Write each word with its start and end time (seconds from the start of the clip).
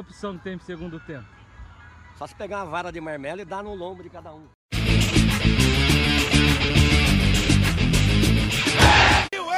opção 0.00 0.36
que 0.36 0.44
tem 0.44 0.56
pro 0.56 0.66
segundo 0.66 0.98
tempo? 1.00 1.26
Só 2.18 2.26
se 2.26 2.34
pegar 2.34 2.58
uma 2.58 2.66
vara 2.66 2.92
de 2.92 3.00
marmelo 3.00 3.40
e 3.40 3.44
dar 3.44 3.62
no 3.62 3.74
lombo 3.74 4.02
de 4.02 4.10
cada 4.10 4.34
um. 4.34 4.48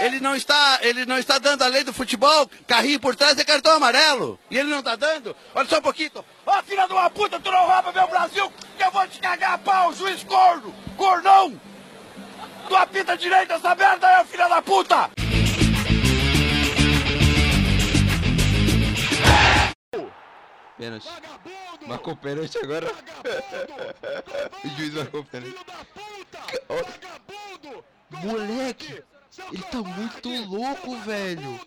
Ele 0.01 0.19
não 0.19 0.35
está, 0.35 0.81
ele 0.83 1.07
não 1.07 1.17
está 1.17 1.39
dando 1.39 1.63
a 1.63 1.69
lei 1.69 1.85
do 1.85 1.93
futebol, 1.93 2.51
carrinho 2.67 2.99
por 2.99 3.15
trás 3.15 3.39
é 3.39 3.45
cartão 3.45 3.77
amarelo. 3.77 4.39
E 4.51 4.59
ele 4.59 4.69
não 4.69 4.81
está 4.81 4.97
dando? 4.97 5.35
Olha 5.55 5.69
só 5.69 5.79
um 5.79 5.83
pouquinho. 5.83 6.11
Ó, 6.15 6.23
oh, 6.47 6.63
filha 6.65 6.87
de 6.89 6.93
uma 6.93 7.09
puta, 7.09 7.39
tu 7.39 7.53
não 7.53 7.67
rouba 7.67 7.93
meu 7.93 8.09
Brasil, 8.09 8.53
que 8.77 8.85
eu 8.85 8.91
vou 8.91 9.07
te 9.07 9.21
cagar 9.21 9.55
a 9.55 9.59
pau, 9.59 9.95
juiz 9.95 10.25
corno, 10.25 10.75
cornão. 10.97 11.61
Tu 12.69 12.77
apita 12.77 13.17
direito 13.17 13.53
essa 13.53 13.75
merda 13.77 14.09
aí, 14.09 14.25
filha 14.27 14.49
da 14.49 14.61
puta. 14.61 15.22
Pênalti. 20.83 21.09
Marcou 21.87 22.17
pênalti 22.17 22.59
agora. 22.59 22.89
o 24.65 24.69
juiz 24.71 24.95
marcou 24.95 25.25
pênalti. 25.25 25.57
Moleque, 28.11 29.05
ele 29.53 29.63
tá 29.63 29.79
muito 29.79 30.29
louco, 30.47 30.97
velho. 31.03 31.61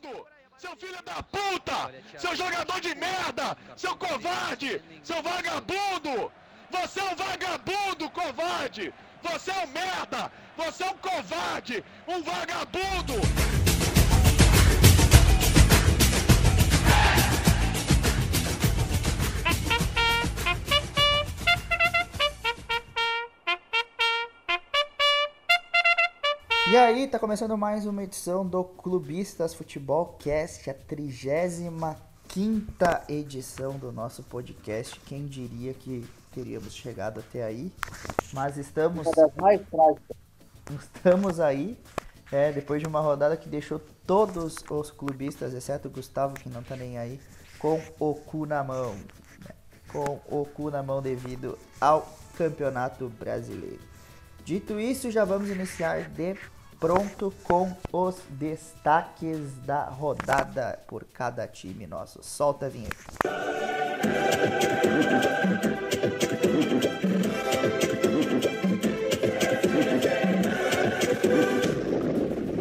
Seu 0.58 0.76
filho 0.76 1.02
da 1.04 1.24
puta! 1.24 1.94
Seu 2.18 2.36
jogador 2.36 2.82
de 2.82 2.94
merda! 2.96 3.58
Seu 3.78 3.96
covarde! 3.96 4.82
Seu 5.02 5.24
vagabundo! 5.24 6.30
Você 6.72 7.00
é 7.00 7.04
um 7.04 7.16
vagabundo, 7.16 8.10
covarde! 8.10 8.94
Você 9.24 9.52
é 9.52 9.64
um 9.64 9.68
merda! 9.68 10.30
Você 10.58 10.84
é 10.84 10.90
um 10.90 10.98
covarde! 10.98 11.86
Um 12.06 12.22
vagabundo! 12.22 13.45
E 26.68 26.76
aí, 26.76 27.08
tá 27.08 27.20
começando 27.20 27.56
mais 27.56 27.86
uma 27.86 28.04
edição 28.04 28.44
do 28.44 28.64
Clubistas 28.64 29.54
Futebol 29.54 30.18
Cast, 30.18 30.68
a 30.68 30.74
35 30.74 31.96
edição 33.08 33.78
do 33.78 33.92
nosso 33.92 34.24
podcast. 34.24 35.00
Quem 35.02 35.28
diria 35.28 35.76
que 35.76 36.04
teríamos 36.34 36.74
chegado 36.74 37.20
até 37.20 37.44
aí? 37.44 37.72
Mas 38.34 38.58
estamos. 38.58 39.06
Estamos 40.80 41.40
aí, 41.40 41.78
é, 42.32 42.52
depois 42.52 42.82
de 42.82 42.88
uma 42.88 43.00
rodada 43.00 43.38
que 43.38 43.48
deixou 43.48 43.80
todos 44.08 44.56
os 44.68 44.90
clubistas, 44.90 45.54
exceto 45.54 45.88
o 45.88 45.92
Gustavo, 45.92 46.34
que 46.34 46.50
não 46.50 46.64
tá 46.64 46.76
nem 46.76 46.98
aí, 46.98 47.22
com 47.60 47.80
o 48.00 48.16
cu 48.16 48.48
na 48.48 48.64
mão. 48.64 48.96
Né? 48.96 49.54
Com 49.92 50.20
o 50.28 50.44
cu 50.48 50.72
na 50.72 50.82
mão 50.82 51.00
devido 51.00 51.60
ao 51.80 52.12
Campeonato 52.36 53.08
Brasileiro. 53.08 53.94
Dito 54.44 54.80
isso, 54.80 55.10
já 55.10 55.26
vamos 55.26 55.50
iniciar 55.50 56.10
de 56.10 56.36
pronto 56.80 57.34
com 57.44 57.76
os 57.92 58.16
destaques 58.30 59.56
da 59.66 59.86
rodada 59.86 60.80
por 60.88 61.04
cada 61.06 61.48
time 61.48 61.88
nosso. 61.88 62.24
Solta 62.24 62.68
a 62.68 62.70
vinheta. 62.70 62.96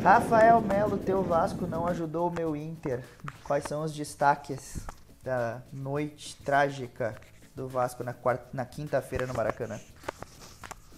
Rafael 0.02 0.60
Melo, 0.60 0.98
teu 0.98 1.22
Vasco 1.22 1.66
não 1.66 1.86
ajudou 1.86 2.28
o 2.28 2.30
meu 2.30 2.54
Inter. 2.54 3.02
Quais 3.42 3.64
são 3.64 3.82
os 3.82 3.92
destaques 3.94 4.86
da 5.22 5.62
noite 5.72 6.36
trágica 6.44 7.14
do 7.54 7.66
Vasco 7.66 8.04
na, 8.04 8.12
quarta, 8.12 8.46
na 8.52 8.66
quinta-feira 8.66 9.26
no 9.26 9.32
Maracanã? 9.32 9.80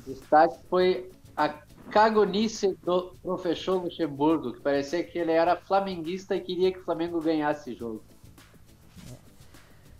Destaque 0.05 0.59
foi 0.69 1.13
a 1.37 1.49
cagonice 1.91 2.77
do 2.85 3.15
professor 3.23 3.83
Luxemburgo, 3.83 4.53
que 4.53 4.61
parecia 4.61 5.03
que 5.03 5.19
ele 5.19 5.33
era 5.33 5.57
flamenguista 5.57 6.35
e 6.35 6.41
queria 6.41 6.73
que 6.73 6.79
o 6.79 6.85
Flamengo 6.85 7.21
ganhasse 7.21 7.71
o 7.73 7.77
jogo. 7.77 8.05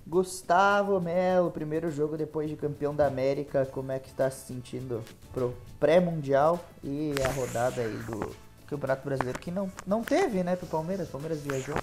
Gustavo 0.07 1.01
Melo, 1.01 1.51
primeiro 1.51 1.91
jogo 1.91 2.17
depois 2.17 2.49
de 2.49 2.55
campeão 2.55 2.95
da 2.95 3.07
América, 3.07 3.67
como 3.67 3.91
é 3.91 3.99
que 3.99 4.09
está 4.09 4.31
se 4.31 4.47
sentindo 4.47 5.03
pro 5.33 5.53
pré-mundial 5.81 6.65
e 6.83 7.13
a 7.25 7.29
rodada 7.33 7.83
aí 7.83 7.97
do 8.05 8.31
Campeonato 8.69 9.05
Brasileiro 9.05 9.39
que 9.41 9.51
não, 9.51 9.71
não 9.85 10.03
teve, 10.03 10.45
né, 10.45 10.55
pro 10.55 10.67
Palmeiras, 10.67 11.09
Palmeiras 11.09 11.41
viajou. 11.41 11.77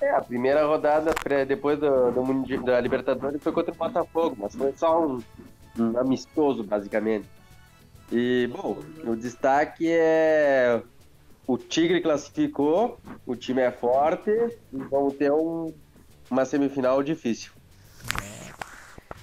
É, 0.00 0.10
a 0.10 0.20
primeira 0.20 0.66
rodada 0.66 1.14
depois 1.46 1.78
do, 1.78 2.10
do 2.10 2.64
da 2.64 2.80
Libertadores 2.80 3.40
foi 3.40 3.52
contra 3.52 3.72
o 3.72 3.76
Botafogo, 3.76 4.36
mas 4.36 4.52
foi 4.52 4.72
só 4.72 5.00
um, 5.00 5.22
um 5.78 5.96
amistoso, 5.96 6.64
basicamente. 6.64 7.28
E, 8.12 8.46
bom, 8.48 8.78
o 9.04 9.16
destaque 9.16 9.88
é 9.90 10.82
o 11.46 11.56
Tigre 11.56 12.00
classificou, 12.00 13.00
o 13.26 13.34
time 13.34 13.62
é 13.62 13.70
forte 13.70 14.30
e 14.30 14.76
vamos 14.90 15.14
ter 15.14 15.32
um, 15.32 15.72
uma 16.30 16.44
semifinal 16.44 17.02
difícil. 17.02 17.52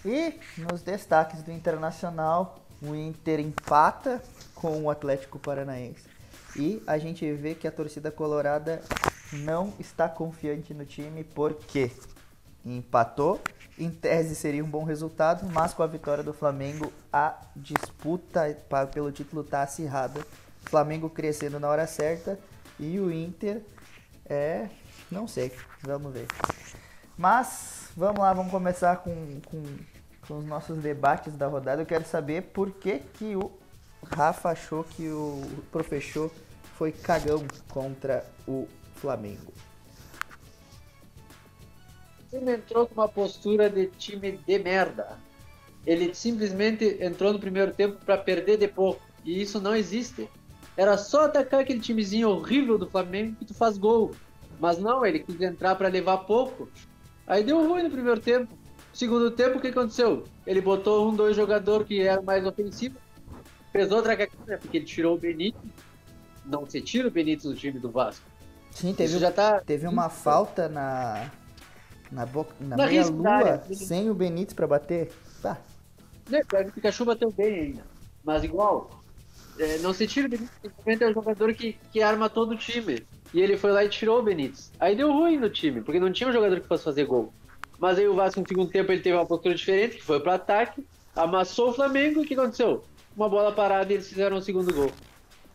E 0.04 0.34
nos 0.58 0.82
destaques 0.82 1.44
do 1.44 1.52
Internacional, 1.52 2.66
o 2.82 2.96
Inter 2.96 3.40
empata 3.40 4.22
com 4.56 4.84
o 4.84 4.90
Atlético 4.90 5.38
Paranaense. 5.38 6.08
E 6.56 6.82
a 6.88 6.98
gente 6.98 7.32
vê 7.34 7.54
que 7.54 7.68
a 7.68 7.72
torcida 7.72 8.10
colorada 8.10 8.82
não 9.32 9.72
está 9.80 10.10
confiante 10.10 10.74
no 10.74 10.86
time 10.86 11.24
porque 11.24 11.92
empatou 12.66 13.42
em 13.80 13.90
tese 13.90 14.36
seria 14.36 14.64
um 14.64 14.70
bom 14.70 14.84
resultado, 14.84 15.50
mas 15.54 15.74
com 15.74 15.82
a 15.82 15.88
vitória 15.88 16.22
do 16.22 16.34
Flamengo, 16.34 16.92
a 17.14 17.34
disputa 17.56 18.56
pelo 18.94 19.10
título 19.10 19.42
está 19.42 19.64
acirrada. 19.64 20.20
Flamengo 20.66 21.10
crescendo 21.10 21.62
na 21.62 21.70
hora 21.70 21.88
certa 21.88 22.38
e 22.78 23.00
o 23.00 23.10
Inter 23.10 23.62
é. 24.26 24.68
não 25.10 25.30
sei, 25.30 25.54
vamos 25.82 26.12
ver. 26.12 26.28
Mas 27.18 27.88
vamos 27.96 28.20
lá, 28.20 28.34
vamos 28.34 28.52
começar 28.52 28.98
com, 28.98 29.40
com, 29.46 29.64
com 30.28 30.38
os 30.40 30.46
nossos 30.46 30.78
debates 30.80 31.38
da 31.38 31.48
rodada. 31.48 31.82
Eu 31.82 31.86
quero 31.86 32.06
saber 32.06 32.44
por 32.54 32.72
que, 32.72 33.00
que 33.00 33.34
o 33.38 33.50
Rafa 34.04 34.50
achou 34.50 34.84
que 34.84 35.08
o 35.08 35.42
professor 35.72 36.30
foi 36.78 36.92
cagão 36.92 37.46
contra 37.70 38.26
o 38.46 38.68
Flamengo 38.96 39.54
ele 42.32 42.52
entrou 42.52 42.86
com 42.86 42.94
uma 42.94 43.08
postura 43.08 43.70
de 43.70 43.88
time 43.88 44.40
de 44.46 44.60
merda. 44.60 45.18
Ele 45.86 46.14
simplesmente 46.14 46.98
entrou 47.02 47.34
no 47.34 47.40
primeiro 47.40 47.74
tempo 47.74 47.98
para 48.06 48.18
perder 48.18 48.58
de 48.58 48.68
pouco. 48.68 49.02
E 49.26 49.42
isso 49.42 49.60
não 49.60 49.76
existe. 49.76 50.30
Era 50.78 50.98
só 50.98 51.26
atacar 51.26 51.62
aquele 51.62 51.80
timezinho 51.80 52.30
horrível 52.30 52.78
do 52.78 52.90
Flamengo 52.90 53.36
que 53.36 53.46
tu 53.46 53.54
faz 53.54 53.78
gol. 53.78 54.12
Mas 54.60 54.78
não, 54.78 55.06
ele 55.06 55.20
quis 55.20 55.40
entrar 55.42 55.76
para 55.76 55.88
levar 55.88 56.20
pouco. 56.20 56.70
Aí 57.26 57.44
deu 57.44 57.68
ruim 57.68 57.84
no 57.84 57.90
primeiro 57.90 58.20
tempo. 58.20 58.54
Segundo 58.94 59.32
tempo, 59.32 59.58
o 59.58 59.62
que 59.62 59.68
aconteceu? 59.68 60.26
Ele 60.46 60.62
botou 60.62 61.10
um, 61.10 61.16
dois 61.16 61.36
jogador 61.36 61.86
que 61.86 62.02
era 62.02 62.22
mais 62.22 62.46
ofensivo. 62.46 62.98
Fez 63.72 63.92
outra 63.92 64.16
cagada, 64.16 64.58
porque 64.58 64.78
ele 64.78 64.86
tirou 64.86 65.16
o 65.16 65.18
Benítez. 65.18 65.62
Não 66.46 66.66
se 66.66 66.82
tira 66.82 67.08
o 67.08 67.12
Benítez 67.12 67.44
do 67.44 67.56
time 67.56 67.80
do 67.80 67.90
Vasco. 67.90 68.26
Sim, 68.72 68.94
teve, 68.94 69.18
já 69.18 69.32
tá... 69.32 69.62
teve 69.62 69.88
uma 69.88 70.10
falta 70.10 70.68
na, 70.68 71.30
na, 72.12 72.26
boca, 72.26 72.54
na, 72.60 72.78
na 72.78 72.88
meia 72.88 73.06
lua, 73.08 73.64
sem 73.74 74.10
o 74.10 74.14
Benítez 74.14 74.54
para 74.54 74.68
bater. 74.68 75.12
Tá. 75.42 75.58
Né, 76.30 76.42
o 76.68 76.72
Pikachu 76.72 77.06
bateu 77.06 77.32
bem 77.32 77.60
ainda. 77.60 77.84
Mas 78.24 78.44
igual, 78.44 78.90
é, 79.58 79.78
não 79.80 79.94
se 79.94 80.08
tira 80.08 80.28
o 80.28 80.30
Benítez, 80.30 81.02
é 81.02 81.08
o 81.08 81.14
jogador 81.14 81.54
que, 81.54 81.78
que 81.92 82.02
arma 82.02 82.30
todo 82.30 82.52
o 82.52 82.58
time. 82.58 83.06
E 83.34 83.42
ele 83.42 83.58
foi 83.58 83.72
lá 83.72 83.84
e 83.84 83.90
tirou 83.90 84.20
o 84.20 84.24
Benítez. 84.24 84.72
Aí 84.80 84.96
deu 84.96 85.12
ruim 85.12 85.38
no 85.38 85.50
time, 85.50 85.82
porque 85.82 86.00
não 86.00 86.12
tinha 86.12 86.30
um 86.30 86.34
jogador 86.34 86.60
que 86.60 86.68
fosse 86.68 86.84
fazer 86.84 87.06
gol. 87.06 87.32
Mas 87.80 87.98
aí 87.98 88.08
o 88.08 88.16
Vasco 88.16 88.42
no 88.42 88.48
segundo 88.48 88.72
tempo 88.72 88.92
ele 88.92 89.02
teve 89.02 89.16
uma 89.16 89.26
postura 89.26 89.56
diferente, 89.56 89.98
que 89.98 90.04
foi 90.04 90.20
para 90.20 90.36
ataque, 90.36 90.86
amassou 91.16 91.70
o 91.70 91.74
Flamengo 91.74 92.20
e 92.20 92.24
o 92.24 92.28
que 92.28 92.34
aconteceu? 92.34 92.84
Uma 93.16 93.30
bola 93.30 93.52
parada 93.52 93.92
e 93.92 93.96
eles 93.96 94.10
fizeram 94.10 94.36
o 94.36 94.40
um 94.40 94.42
segundo 94.42 94.74
gol. 94.74 94.92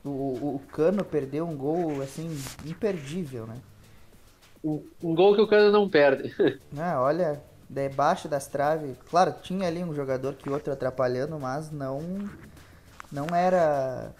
O, 0.04 0.08
o, 0.08 0.54
o 0.56 0.58
Cano 0.70 1.04
perdeu 1.04 1.46
um 1.46 1.56
gol 1.56 2.00
assim 2.02 2.30
imperdível, 2.64 3.46
né? 3.46 3.56
Um, 4.64 5.14
gol 5.14 5.34
que 5.34 5.42
o 5.42 5.46
Cano 5.46 5.70
não 5.70 5.88
perde. 5.88 6.34
Ah, 6.76 7.00
olha, 7.02 7.42
debaixo 7.68 8.26
das 8.26 8.46
traves. 8.46 8.96
Claro, 9.10 9.34
tinha 9.42 9.68
ali 9.68 9.84
um 9.84 9.94
jogador 9.94 10.34
que 10.34 10.48
outro 10.48 10.72
atrapalhando, 10.72 11.38
mas 11.38 11.70
não 11.70 12.00
não 13.12 13.26
era. 13.34 14.14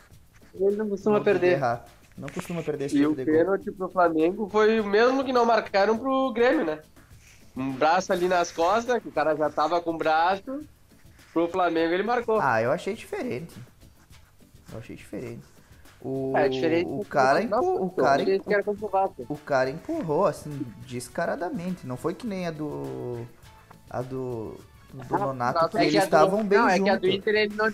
Ele 0.55 0.77
não 0.77 0.89
costuma 0.89 1.17
não 1.17 1.25
perder. 1.25 1.53
Errar. 1.53 1.85
Não 2.17 2.29
costuma 2.29 2.63
perder 2.63 2.85
esse 2.85 2.97
e 2.97 3.01
tipo 3.01 3.11
o 3.11 3.25
pênalti 3.25 3.73
pro 3.73 3.89
Flamengo 3.89 4.49
foi 4.49 4.79
o 4.79 4.85
mesmo 4.85 5.25
que 5.25 5.33
não 5.33 5.45
marcaram 5.45 5.99
pro 5.99 6.33
Grêmio, 6.33 6.65
né? 6.65 6.81
Um 7.57 7.73
braço 7.73 8.13
ali 8.13 8.29
nas 8.29 8.53
costas, 8.53 9.03
que 9.03 9.09
o 9.09 9.13
cara 9.13 9.35
já 9.35 9.51
tava 9.51 9.81
com 9.81 9.91
o 9.91 9.99
braço. 9.99 10.63
Pro 11.33 11.49
Flamengo 11.49 11.93
ele 11.93 12.05
marcou. 12.05 12.39
Ah, 12.41 12.63
eu 12.63 12.71
achei 12.71 12.95
diferente. 12.95 13.55
Eu 14.73 14.79
achei 14.79 14.95
diferente. 14.95 15.54
O, 16.05 16.37
é, 16.37 16.49
diferente 16.51 16.87
o 16.87 17.03
cara, 17.07 17.43
empurrou, 17.43 17.87
o, 17.87 17.91
cara 17.91 18.23
empurrou, 18.23 19.15
o 19.31 19.37
cara 19.39 19.71
empurrou, 19.71 20.27
assim, 20.27 20.51
descaradamente. 20.87 21.87
Não 21.87 21.97
foi 21.97 22.13
que 22.15 22.27
nem 22.27 22.47
a 22.47 22.51
do. 22.51 23.27
A 23.89 24.03
do, 24.03 24.61
do 24.93 25.15
Ah, 25.15 25.19
Nonato, 25.19 25.69
que 25.71 25.79
é 25.79 25.83
eles 25.87 25.95
do- 25.95 26.05
estavam 26.05 26.45
bem 26.45 26.59
Não, 26.59 26.69
é 26.69 26.79
que 26.79 26.91
a 26.91 26.97
do 26.97 27.07
juntos. 27.07 27.19
Inter 27.19 27.35
ele 27.35 27.55
não, 27.55 27.73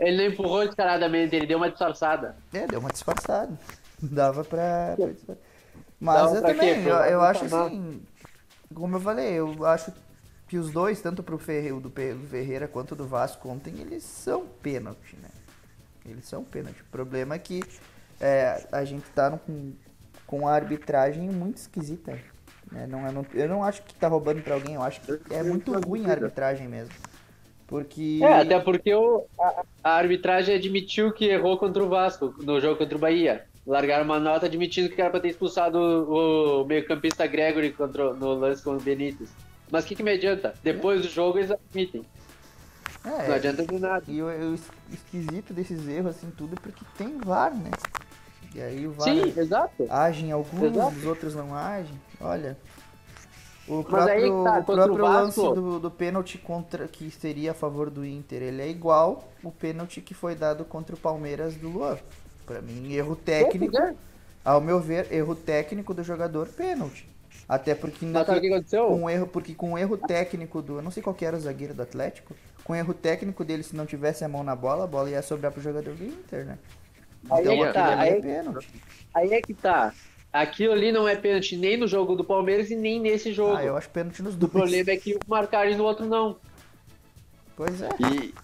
ele 0.00 0.16
não 0.16 0.24
empurrou 0.32 0.66
descaradamente, 0.66 1.36
ele 1.36 1.46
deu 1.46 1.58
uma 1.58 1.70
disfarçada. 1.70 2.36
É, 2.52 2.66
deu 2.66 2.80
uma 2.80 2.90
disfarçada. 2.90 3.56
Dava 4.02 4.42
pra. 4.42 4.96
Mas 6.00 6.14
Dava 6.16 6.34
eu 6.36 6.40
pra 6.42 6.50
também, 6.54 6.82
eu, 6.82 6.96
eu 6.96 7.20
acho 7.22 7.44
reclamar. 7.44 7.66
assim, 7.66 8.02
como 8.74 8.96
eu 8.96 9.00
falei, 9.00 9.32
eu 9.34 9.64
acho 9.64 9.92
que 10.48 10.56
os 10.58 10.72
dois, 10.72 11.00
tanto 11.00 11.22
pro 11.22 11.38
Ferreira, 11.38 11.78
do 11.78 11.90
Ferreira 11.90 12.66
quanto 12.66 12.96
do 12.96 13.06
Vasco 13.06 13.48
ontem, 13.48 13.74
eles 13.78 14.02
são 14.02 14.44
pênalti, 14.62 15.16
né? 15.22 15.28
Eles 16.04 16.24
são 16.24 16.44
pênalti. 16.44 16.80
O 16.80 16.90
problema 16.90 17.34
é 17.34 17.38
que 17.38 17.62
é, 18.20 18.66
a 18.72 18.84
gente 18.84 19.04
tá 19.14 19.30
com, 19.30 19.72
com 20.26 20.48
a 20.48 20.52
arbitragem 20.52 21.28
muito 21.28 21.58
esquisita. 21.58 22.18
Né? 22.70 22.86
Não, 22.86 23.06
eu, 23.06 23.12
não, 23.12 23.26
eu 23.34 23.48
não 23.48 23.64
acho 23.64 23.82
que 23.82 23.94
tá 23.94 24.08
roubando 24.08 24.42
pra 24.42 24.54
alguém, 24.54 24.74
eu 24.74 24.82
acho 24.82 25.00
que 25.00 25.34
é 25.34 25.42
muito 25.42 25.72
ruim 25.80 26.06
a 26.06 26.12
arbitragem 26.12 26.68
mesmo. 26.68 26.94
Porque. 27.66 28.18
É, 28.22 28.40
até 28.40 28.58
porque 28.58 28.92
o, 28.92 29.26
a, 29.38 29.62
a 29.84 29.90
arbitragem 29.92 30.56
admitiu 30.56 31.12
que 31.12 31.26
errou 31.26 31.56
contra 31.56 31.82
o 31.82 31.88
Vasco 31.88 32.34
no 32.42 32.60
jogo 32.60 32.76
contra 32.76 32.96
o 32.96 33.00
Bahia. 33.00 33.44
Largaram 33.66 34.04
uma 34.04 34.18
nota 34.18 34.46
admitindo 34.46 34.88
que 34.88 35.00
era 35.00 35.10
pra 35.10 35.20
ter 35.20 35.28
expulsado 35.28 35.78
o, 35.78 36.62
o 36.62 36.64
meio-campista 36.64 37.26
Gregory 37.26 37.70
contra, 37.72 38.12
no 38.14 38.34
lance 38.34 38.62
com 38.62 38.74
o 38.74 38.80
Benítez. 38.80 39.30
Mas 39.70 39.84
o 39.84 39.86
que, 39.86 39.94
que 39.94 40.02
me 40.02 40.10
adianta? 40.10 40.54
Depois 40.64 41.02
do 41.02 41.08
jogo 41.08 41.38
eles 41.38 41.52
admitem. 41.52 42.04
É, 43.04 43.28
Não 43.28 43.34
adianta 43.34 43.66
de 43.66 43.78
nada. 43.78 44.04
E 44.06 44.22
o, 44.22 44.26
o 44.26 44.54
es- 44.54 44.70
esquisito 44.92 45.52
desses 45.54 45.86
erros, 45.88 46.16
assim, 46.16 46.30
tudo, 46.36 46.54
é 46.54 46.60
porque 46.60 46.84
tem 46.98 47.18
VAR, 47.18 47.54
né? 47.54 47.70
E 48.54 48.60
aí 48.60 48.86
o 48.86 48.92
VAR 48.92 49.04
Sim, 49.08 49.32
exato. 49.36 49.86
age 49.88 50.26
em 50.26 50.32
alguns, 50.32 50.72
Exato. 50.72 50.96
os 50.96 51.04
outros 51.04 51.34
não 51.34 51.54
agem. 51.54 52.00
Olha. 52.20 52.56
O 53.68 53.78
aí 53.78 53.84
próprio, 53.84 54.44
tá, 54.44 54.58
o 54.58 54.64
contra 54.64 54.72
o 54.72 54.96
próprio 54.96 55.04
lance 55.04 55.40
do, 55.40 55.78
do 55.78 55.90
pênalti 55.90 56.38
contra 56.38 56.88
que 56.88 57.08
seria 57.10 57.52
a 57.52 57.54
favor 57.54 57.88
do 57.88 58.04
Inter, 58.04 58.42
ele 58.42 58.60
é 58.62 58.68
igual 58.68 59.28
o 59.44 59.52
pênalti 59.52 60.00
que 60.00 60.12
foi 60.12 60.34
dado 60.34 60.64
contra 60.64 60.96
o 60.96 60.98
Palmeiras 60.98 61.54
do 61.54 61.68
Luan. 61.68 61.96
Pra 62.44 62.60
mim, 62.60 62.92
erro 62.92 63.14
técnico, 63.14 63.76
ao 64.44 64.60
meu 64.60 64.80
ver, 64.80 65.12
erro 65.12 65.36
técnico 65.36 65.94
do 65.94 66.02
jogador, 66.02 66.48
pênalti. 66.48 67.08
Até 67.48 67.74
porque 67.74 68.04
o 68.06 68.16
aconteceu? 68.16 68.86
com 68.86 69.10
erro, 69.10 69.26
porque 69.26 69.54
com 69.54 69.76
erro 69.78 69.96
técnico 69.96 70.62
do, 70.62 70.76
eu 70.76 70.82
não 70.82 70.90
sei 70.90 71.02
qual 71.02 71.14
que 71.14 71.24
era 71.24 71.36
o 71.36 71.40
zagueiro 71.40 71.74
do 71.74 71.82
Atlético, 71.82 72.34
com 72.64 72.74
erro 72.76 72.94
técnico 72.94 73.44
dele, 73.44 73.62
se 73.62 73.74
não 73.74 73.86
tivesse 73.86 74.24
a 74.24 74.28
mão 74.28 74.44
na 74.44 74.54
bola, 74.54 74.84
a 74.84 74.86
bola 74.86 75.10
ia 75.10 75.22
sobrar 75.22 75.50
pro 75.50 75.60
jogador 75.62 75.94
do 75.94 76.04
Inter, 76.04 76.44
né? 76.46 76.58
Aí 77.30 77.40
Então 77.42 77.52
é 77.52 77.66
que 77.66 77.72
tá, 77.74 77.86
ali 77.92 78.00
aí- 78.02 78.08
é 78.18 78.20
pênalti. 78.20 78.68
Aí 79.14 79.32
é 79.32 79.42
que 79.42 79.54
tá. 79.54 79.92
Aquilo 80.32 80.72
ali 80.72 80.92
não 80.92 81.08
é 81.08 81.16
pênalti 81.16 81.56
nem 81.56 81.76
no 81.76 81.88
jogo 81.88 82.14
do 82.14 82.22
Palmeiras 82.24 82.70
e 82.70 82.76
nem 82.76 83.00
nesse 83.00 83.32
jogo. 83.32 83.56
Ah, 83.56 83.64
eu 83.64 83.76
acho 83.76 83.90
pênalti 83.90 84.22
nos 84.22 84.34
O 84.34 84.38
dois. 84.38 84.52
problema 84.52 84.90
é 84.92 84.96
que 84.96 85.14
o 85.14 85.18
marcaram 85.26 85.70
e 85.70 85.74
no 85.74 85.82
outro 85.84 86.06
não. 86.06 86.36
Pois 87.56 87.82
é. 87.82 87.88
E, 88.14 88.34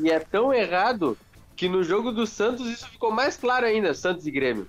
e 0.00 0.10
é 0.10 0.18
tão 0.18 0.52
errado 0.54 1.16
que 1.54 1.68
no 1.68 1.82
jogo 1.82 2.10
do 2.12 2.26
Santos 2.26 2.66
isso 2.66 2.88
ficou 2.88 3.10
mais 3.10 3.36
claro 3.36 3.66
ainda, 3.66 3.92
Santos 3.92 4.26
e 4.26 4.30
Grêmio. 4.30 4.66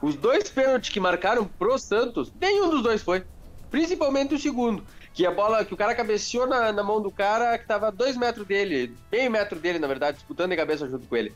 Os 0.00 0.14
dois 0.14 0.48
pênaltis 0.48 0.90
que 0.90 1.00
marcaram 1.00 1.44
pro 1.44 1.78
Santos, 1.78 2.32
nenhum 2.40 2.70
dos 2.70 2.82
dois 2.82 3.02
foi. 3.02 3.24
Principalmente 3.70 4.34
o 4.34 4.38
segundo. 4.38 4.82
Que 5.12 5.26
a 5.26 5.30
bola, 5.30 5.64
que 5.64 5.74
o 5.74 5.76
cara 5.76 5.94
cabeceou 5.94 6.46
na, 6.46 6.72
na 6.72 6.82
mão 6.82 7.00
do 7.00 7.10
cara 7.10 7.58
que 7.58 7.66
tava 7.66 7.88
a 7.88 7.90
dois 7.90 8.16
metros 8.16 8.46
dele, 8.46 8.96
meio 9.10 9.30
metro 9.30 9.58
dele, 9.58 9.78
na 9.78 9.86
verdade, 9.86 10.18
disputando 10.18 10.50
de 10.50 10.56
cabeça 10.56 10.88
junto 10.88 11.06
com 11.06 11.16
ele. 11.16 11.34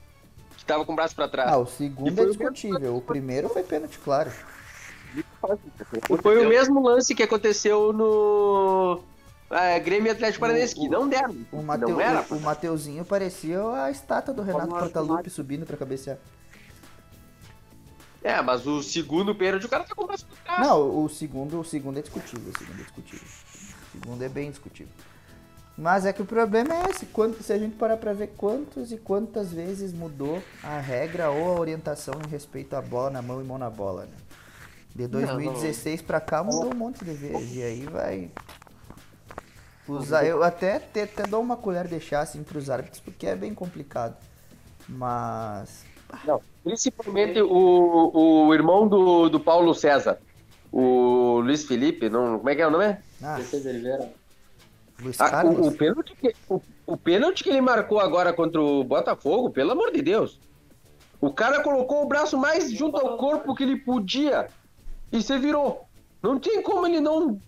Que 0.56 0.64
tava 0.64 0.84
com 0.84 0.92
o 0.92 0.96
braço 0.96 1.16
pra 1.16 1.28
trás. 1.28 1.50
Ah, 1.50 1.58
o 1.58 1.66
segundo 1.66 2.14
foi 2.14 2.24
é 2.24 2.28
discutível. 2.28 2.96
O 2.96 3.00
primeiro 3.00 3.48
foi 3.48 3.62
pênalti, 3.62 3.98
claro. 3.98 4.30
E 5.14 6.16
foi 6.22 6.46
o 6.46 6.48
mesmo 6.48 6.80
lance 6.80 7.14
que 7.14 7.22
aconteceu 7.22 7.92
no 7.92 9.02
é, 9.50 9.78
Grêmio 9.80 10.10
Atlético 10.10 10.40
Paranaense, 10.40 10.74
que 10.74 10.88
não 10.88 11.08
deram. 11.08 11.36
O, 11.52 11.62
Mateu, 11.62 11.88
não 11.88 12.00
era. 12.00 12.24
o, 12.30 12.36
o 12.36 12.40
Mateuzinho 12.40 13.04
parecia 13.04 13.60
a 13.82 13.90
estátua 13.90 14.32
do 14.32 14.42
Renato 14.42 14.68
Portaluppi 14.68 15.28
subindo 15.28 15.66
pra 15.66 15.76
cabecear. 15.76 16.18
É, 18.22 18.40
mas 18.40 18.66
o 18.66 18.82
segundo 18.82 19.34
pênalti 19.34 19.66
o 19.66 19.69
cara 19.69 19.84
tá 19.84 19.94
com 19.94 20.04
o 20.04 20.06
braço 20.06 20.26
pra 20.26 20.54
trás. 20.54 20.69
Não, 20.69 21.04
o 21.04 21.08
segundo, 21.08 21.60
o 21.60 21.64
segundo 21.64 21.98
é 21.98 22.02
discutível. 22.02 22.52
O 22.54 22.58
segundo 22.58 22.80
é 22.80 22.82
discutível. 22.82 23.26
O 23.26 24.00
segundo 24.00 24.22
é 24.22 24.28
bem 24.28 24.50
discutível. 24.50 24.92
Mas 25.76 26.04
é 26.04 26.12
que 26.12 26.22
o 26.22 26.26
problema 26.26 26.74
é 26.74 26.90
esse. 26.90 27.06
Quanto, 27.06 27.42
se 27.42 27.52
a 27.52 27.58
gente 27.58 27.76
parar 27.76 27.96
pra 27.96 28.12
ver 28.12 28.28
quantos 28.36 28.92
e 28.92 28.96
quantas 28.96 29.52
vezes 29.52 29.92
mudou 29.92 30.42
a 30.62 30.78
regra 30.78 31.30
ou 31.30 31.56
a 31.56 31.60
orientação 31.60 32.14
em 32.24 32.30
respeito 32.30 32.76
à 32.76 32.82
bola 32.82 33.10
na 33.10 33.22
mão 33.22 33.40
e 33.40 33.44
mão 33.44 33.58
na 33.58 33.70
bola, 33.70 34.04
né? 34.04 34.16
De 34.94 35.06
2016 35.08 36.02
pra 36.02 36.20
cá 36.20 36.44
mudou 36.44 36.72
um 36.72 36.76
monte 36.76 37.04
de 37.04 37.12
vezes. 37.12 37.56
E 37.56 37.62
aí 37.62 37.86
vai. 37.86 38.30
Usar, 39.88 40.24
eu 40.24 40.42
até, 40.42 40.76
até, 40.76 41.02
até 41.02 41.22
dou 41.24 41.40
uma 41.40 41.56
colher 41.56 41.88
de 41.88 41.98
chá 41.98 42.20
assim 42.20 42.42
pros 42.42 42.70
árbitros, 42.70 43.00
porque 43.00 43.26
é 43.26 43.34
bem 43.34 43.54
complicado. 43.54 44.16
Mas. 44.88 45.84
Não, 46.24 46.40
principalmente 46.62 47.40
o, 47.40 48.46
o 48.46 48.54
irmão 48.54 48.86
do, 48.88 49.28
do 49.28 49.40
Paulo 49.40 49.74
César, 49.74 50.18
o 50.70 51.40
Luiz 51.40 51.64
Felipe, 51.64 52.08
não, 52.08 52.38
como 52.38 52.50
é 52.50 52.54
que 52.54 52.62
é 52.62 52.66
o 52.66 52.70
nome? 52.70 52.96
Ah, 53.22 53.38
Ah, 55.18 55.44
o, 55.44 55.68
o, 55.68 55.72
pênalti 55.72 56.14
que, 56.14 56.34
o, 56.48 56.60
o 56.86 56.96
pênalti 56.96 57.42
que 57.42 57.50
ele 57.50 57.60
marcou 57.60 57.98
agora 57.98 58.32
contra 58.32 58.60
o 58.60 58.84
Botafogo, 58.84 59.50
pelo 59.50 59.72
amor 59.72 59.92
de 59.92 60.00
Deus. 60.00 60.40
O 61.20 61.32
cara 61.32 61.60
colocou 61.60 62.02
o 62.02 62.08
braço 62.08 62.36
mais 62.38 62.70
junto 62.72 62.96
ao 62.96 63.16
corpo 63.16 63.54
que 63.54 63.62
ele 63.62 63.76
podia 63.76 64.48
e 65.12 65.22
se 65.22 65.36
virou. 65.38 65.86
Não 66.22 66.38
tem 66.38 66.62
como 66.62 66.86
ele 66.86 67.00
não. 67.00 67.40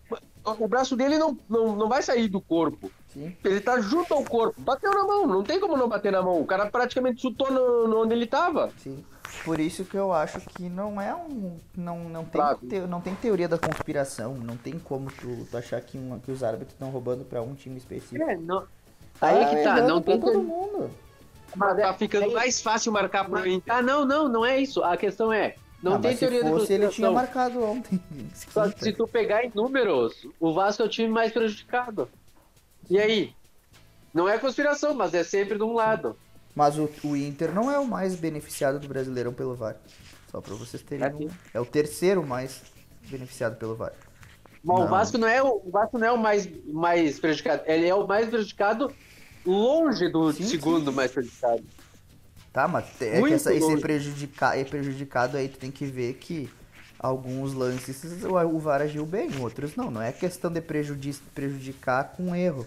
O 0.44 0.68
braço 0.68 0.96
dele 0.96 1.16
não, 1.16 1.36
não, 1.48 1.74
não 1.74 1.88
vai 1.88 2.02
sair 2.02 2.28
do 2.28 2.40
corpo. 2.40 2.90
Sim. 3.14 3.34
Ele 3.44 3.60
tá 3.60 3.80
junto 3.80 4.12
ao 4.12 4.22
corpo. 4.24 4.60
Bateu 4.60 4.92
na 4.92 5.04
mão, 5.04 5.26
não 5.26 5.42
tem 5.42 5.58
como 5.60 5.76
não 5.76 5.88
bater 5.88 6.12
na 6.12 6.20
mão. 6.20 6.40
O 6.40 6.44
cara 6.46 6.66
praticamente 6.66 7.22
chutou 7.22 7.50
no, 7.50 7.88
no 7.88 8.02
onde 8.02 8.12
ele 8.12 8.26
tava. 8.26 8.70
Sim. 8.78 9.02
Por 9.44 9.58
isso 9.58 9.84
que 9.84 9.96
eu 9.96 10.12
acho 10.12 10.40
que 10.40 10.68
não 10.68 11.00
é 11.00 11.14
um. 11.14 11.58
Não, 11.76 12.04
não, 12.04 12.24
tem, 12.24 12.40
Claro. 12.40 12.58
te- 12.58 12.80
não 12.80 13.00
tem 13.00 13.14
teoria 13.14 13.48
da 13.48 13.56
conspiração. 13.58 14.34
Não 14.34 14.56
tem 14.56 14.78
como 14.78 15.10
tu, 15.10 15.46
tu 15.50 15.56
achar 15.56 15.80
que, 15.80 15.96
um, 15.96 16.18
que 16.20 16.30
os 16.30 16.42
árbitros 16.42 16.72
estão 16.72 16.90
roubando 16.90 17.24
pra 17.24 17.40
um 17.42 17.54
time 17.54 17.76
específico. 17.78 18.22
É, 18.22 18.36
não. 18.36 18.64
Aí 19.20 19.42
é 19.42 19.48
que 19.48 19.62
tá, 19.62 19.80
não 19.82 20.00
tem 20.02 20.20
todo 20.20 20.42
mundo. 20.42 20.90
Mas 21.56 21.76
Tá 21.76 21.94
ficando 21.94 22.26
é- 22.26 22.34
mais 22.34 22.60
fácil 22.60 22.92
marcar 22.92 23.24
pro 23.28 23.46
Inter. 23.48 23.74
Ah, 23.74 23.80
não, 23.82 24.04
não, 24.04 24.28
não 24.28 24.44
é 24.44 24.58
isso. 24.60 24.82
A 24.82 24.96
questão 24.96 25.32
é, 25.32 25.54
não 25.82 25.94
Ah, 25.94 25.98
tem 25.98 26.10
mas 26.12 26.18
teoria 26.20 26.38
se 26.40 26.44
da 26.44 26.50
fosse, 26.50 26.72
ele 26.72 26.88
tinha 26.88 27.08
conspiração. 27.08 27.14
marcado 27.14 27.64
ontem. 27.64 28.00
Só 28.34 28.68
que 28.68 28.82
se 28.84 28.92
tu 28.92 29.06
pegar 29.06 29.44
em 29.44 29.52
números, 29.54 30.26
o 30.40 30.52
Vasco 30.52 30.82
é 30.82 30.86
o 30.86 30.88
time 30.88 31.08
mais 31.08 31.32
prejudicado. 31.32 32.08
E 32.90 32.98
aí? 32.98 33.34
Não 34.12 34.28
é 34.28 34.38
conspiração, 34.38 34.94
mas 34.94 35.12
é 35.14 35.24
sempre 35.24 35.56
de 35.56 35.64
um 35.64 35.74
lado. 35.74 36.16
Mas 36.54 36.78
o, 36.78 36.88
o 37.02 37.16
Inter 37.16 37.52
não 37.52 37.70
é 37.70 37.78
o 37.78 37.86
mais 37.86 38.14
beneficiado 38.14 38.78
do 38.78 38.86
Brasileirão 38.86 39.32
pelo 39.32 39.54
VAR. 39.54 39.76
Só 40.30 40.40
pra 40.40 40.54
vocês 40.54 40.82
terem 40.82 41.04
É 41.04 41.10
um, 41.12 41.18
sim. 41.18 41.30
É 41.52 41.60
o 41.60 41.66
terceiro 41.66 42.24
mais 42.24 42.62
beneficiado 43.08 43.56
pelo 43.56 43.74
VAR. 43.74 43.92
Mas 44.62 44.78
Não. 44.78 44.86
o 44.86 44.88
Vasco 44.88 45.18
não 45.18 45.28
é 45.28 45.42
o, 45.42 45.62
o 45.64 45.70
Vasco 45.70 45.98
não 45.98 46.06
é 46.06 46.12
o 46.12 46.18
mais, 46.18 46.48
mais 46.66 47.18
prejudicado. 47.18 47.62
Ele 47.66 47.86
é 47.86 47.94
o 47.94 48.06
mais 48.06 48.28
prejudicado 48.28 48.92
longe 49.44 50.08
do 50.08 50.32
Sim, 50.32 50.44
segundo 50.44 50.92
mais 50.92 51.10
prejudicado. 51.12 51.64
Tá, 52.52 52.68
mas 52.68 52.84
é 53.02 53.20
que 53.20 53.34
essa, 53.34 53.52
esse 53.52 53.66
longe. 53.66 53.82
prejudica, 53.82 54.56
é 54.56 54.64
prejudicado 54.64 55.36
aí, 55.36 55.48
tu 55.48 55.58
tem 55.58 55.72
que 55.72 55.84
ver 55.84 56.14
que 56.14 56.48
alguns 56.98 57.52
lances 57.54 58.02
o, 58.24 58.58
VAR 58.58 58.82
agiu 58.82 59.04
bem, 59.04 59.28
outros 59.40 59.74
não. 59.76 59.90
Não 59.90 60.02
é 60.02 60.12
questão 60.12 60.50
de 60.50 60.60
prejudi 60.60 61.14
prejudicar 61.34 62.12
com 62.16 62.34
erro. 62.34 62.66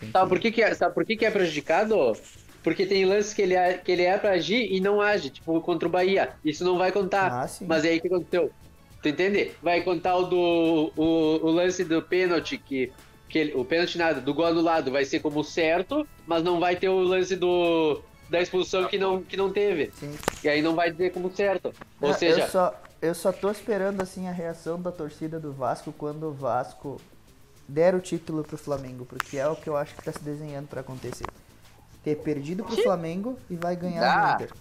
Tem 0.00 0.10
Sabe 0.10 0.24
que- 0.24 0.28
por 0.28 0.40
que, 0.40 0.52
que 0.52 0.62
é, 0.62 0.74
sabe 0.74 0.94
por 0.94 1.04
que, 1.04 1.16
que 1.16 1.26
é 1.26 1.30
prejudicado? 1.30 2.16
Porque 2.62 2.84
tem 2.86 3.04
lances 3.04 3.32
que 3.32 3.42
ele, 3.42 3.54
é, 3.54 3.74
que 3.74 3.92
ele 3.92 4.02
é 4.02 4.16
pra 4.18 4.30
agir 4.32 4.72
e 4.72 4.80
não 4.80 5.00
age, 5.00 5.30
tipo 5.30 5.60
contra 5.60 5.86
o 5.86 5.90
Bahia. 5.90 6.30
Isso 6.44 6.64
não 6.64 6.76
vai 6.78 6.90
contar. 6.90 7.42
Ah, 7.42 7.46
sim. 7.46 7.64
Mas 7.66 7.84
aí 7.84 7.98
o 7.98 8.00
que 8.00 8.06
aconteceu? 8.08 8.50
Tu 9.02 9.08
entende? 9.10 9.52
Vai 9.62 9.82
contar 9.82 10.16
o 10.16 10.24
do 10.24 10.92
o, 10.96 11.46
o 11.46 11.50
lance 11.50 11.84
do 11.84 12.02
pênalti, 12.02 12.58
que, 12.58 12.90
que 13.28 13.38
ele- 13.38 13.52
o 13.54 13.64
pênalti 13.64 13.98
nada, 13.98 14.20
do 14.20 14.34
gol 14.34 14.46
anulado 14.46 14.90
vai 14.90 15.04
ser 15.04 15.20
como 15.20 15.44
certo, 15.44 16.06
mas 16.26 16.42
não 16.42 16.58
vai 16.58 16.74
ter 16.74 16.88
o 16.88 16.98
lance 17.00 17.36
do 17.36 18.00
da 18.28 18.40
expulsão 18.40 18.88
que 18.88 18.98
não, 18.98 19.22
que 19.22 19.36
não 19.36 19.52
teve. 19.52 19.92
Sim. 20.00 20.12
E 20.42 20.48
aí 20.48 20.60
não 20.60 20.74
vai 20.74 20.90
dizer 20.90 21.12
como 21.12 21.30
certo. 21.30 21.72
Ou 22.00 22.10
Ah, 22.10 22.14
seja, 22.14 22.48
só, 22.48 22.74
eu 23.06 23.14
só 23.14 23.32
tô 23.32 23.50
esperando 23.50 24.02
assim 24.02 24.28
a 24.28 24.32
reação 24.32 24.80
da 24.80 24.90
torcida 24.90 25.38
do 25.38 25.52
Vasco 25.52 25.92
quando 25.92 26.24
o 26.24 26.32
Vasco 26.32 27.00
der 27.68 27.94
o 27.94 28.00
título 28.00 28.44
pro 28.44 28.56
Flamengo, 28.56 29.04
porque 29.04 29.38
é 29.38 29.46
o 29.48 29.56
que 29.56 29.68
eu 29.68 29.76
acho 29.76 29.94
que 29.94 30.02
tá 30.02 30.12
se 30.12 30.22
desenhando 30.22 30.68
pra 30.68 30.80
acontecer. 30.80 31.26
Ter 32.02 32.16
perdido 32.16 32.64
pro 32.64 32.76
Flamengo 32.76 33.38
e 33.50 33.56
vai 33.56 33.76
ganhar 33.76 34.00
Dá. 34.00 34.28
no 34.28 34.34
Inter. 34.34 34.56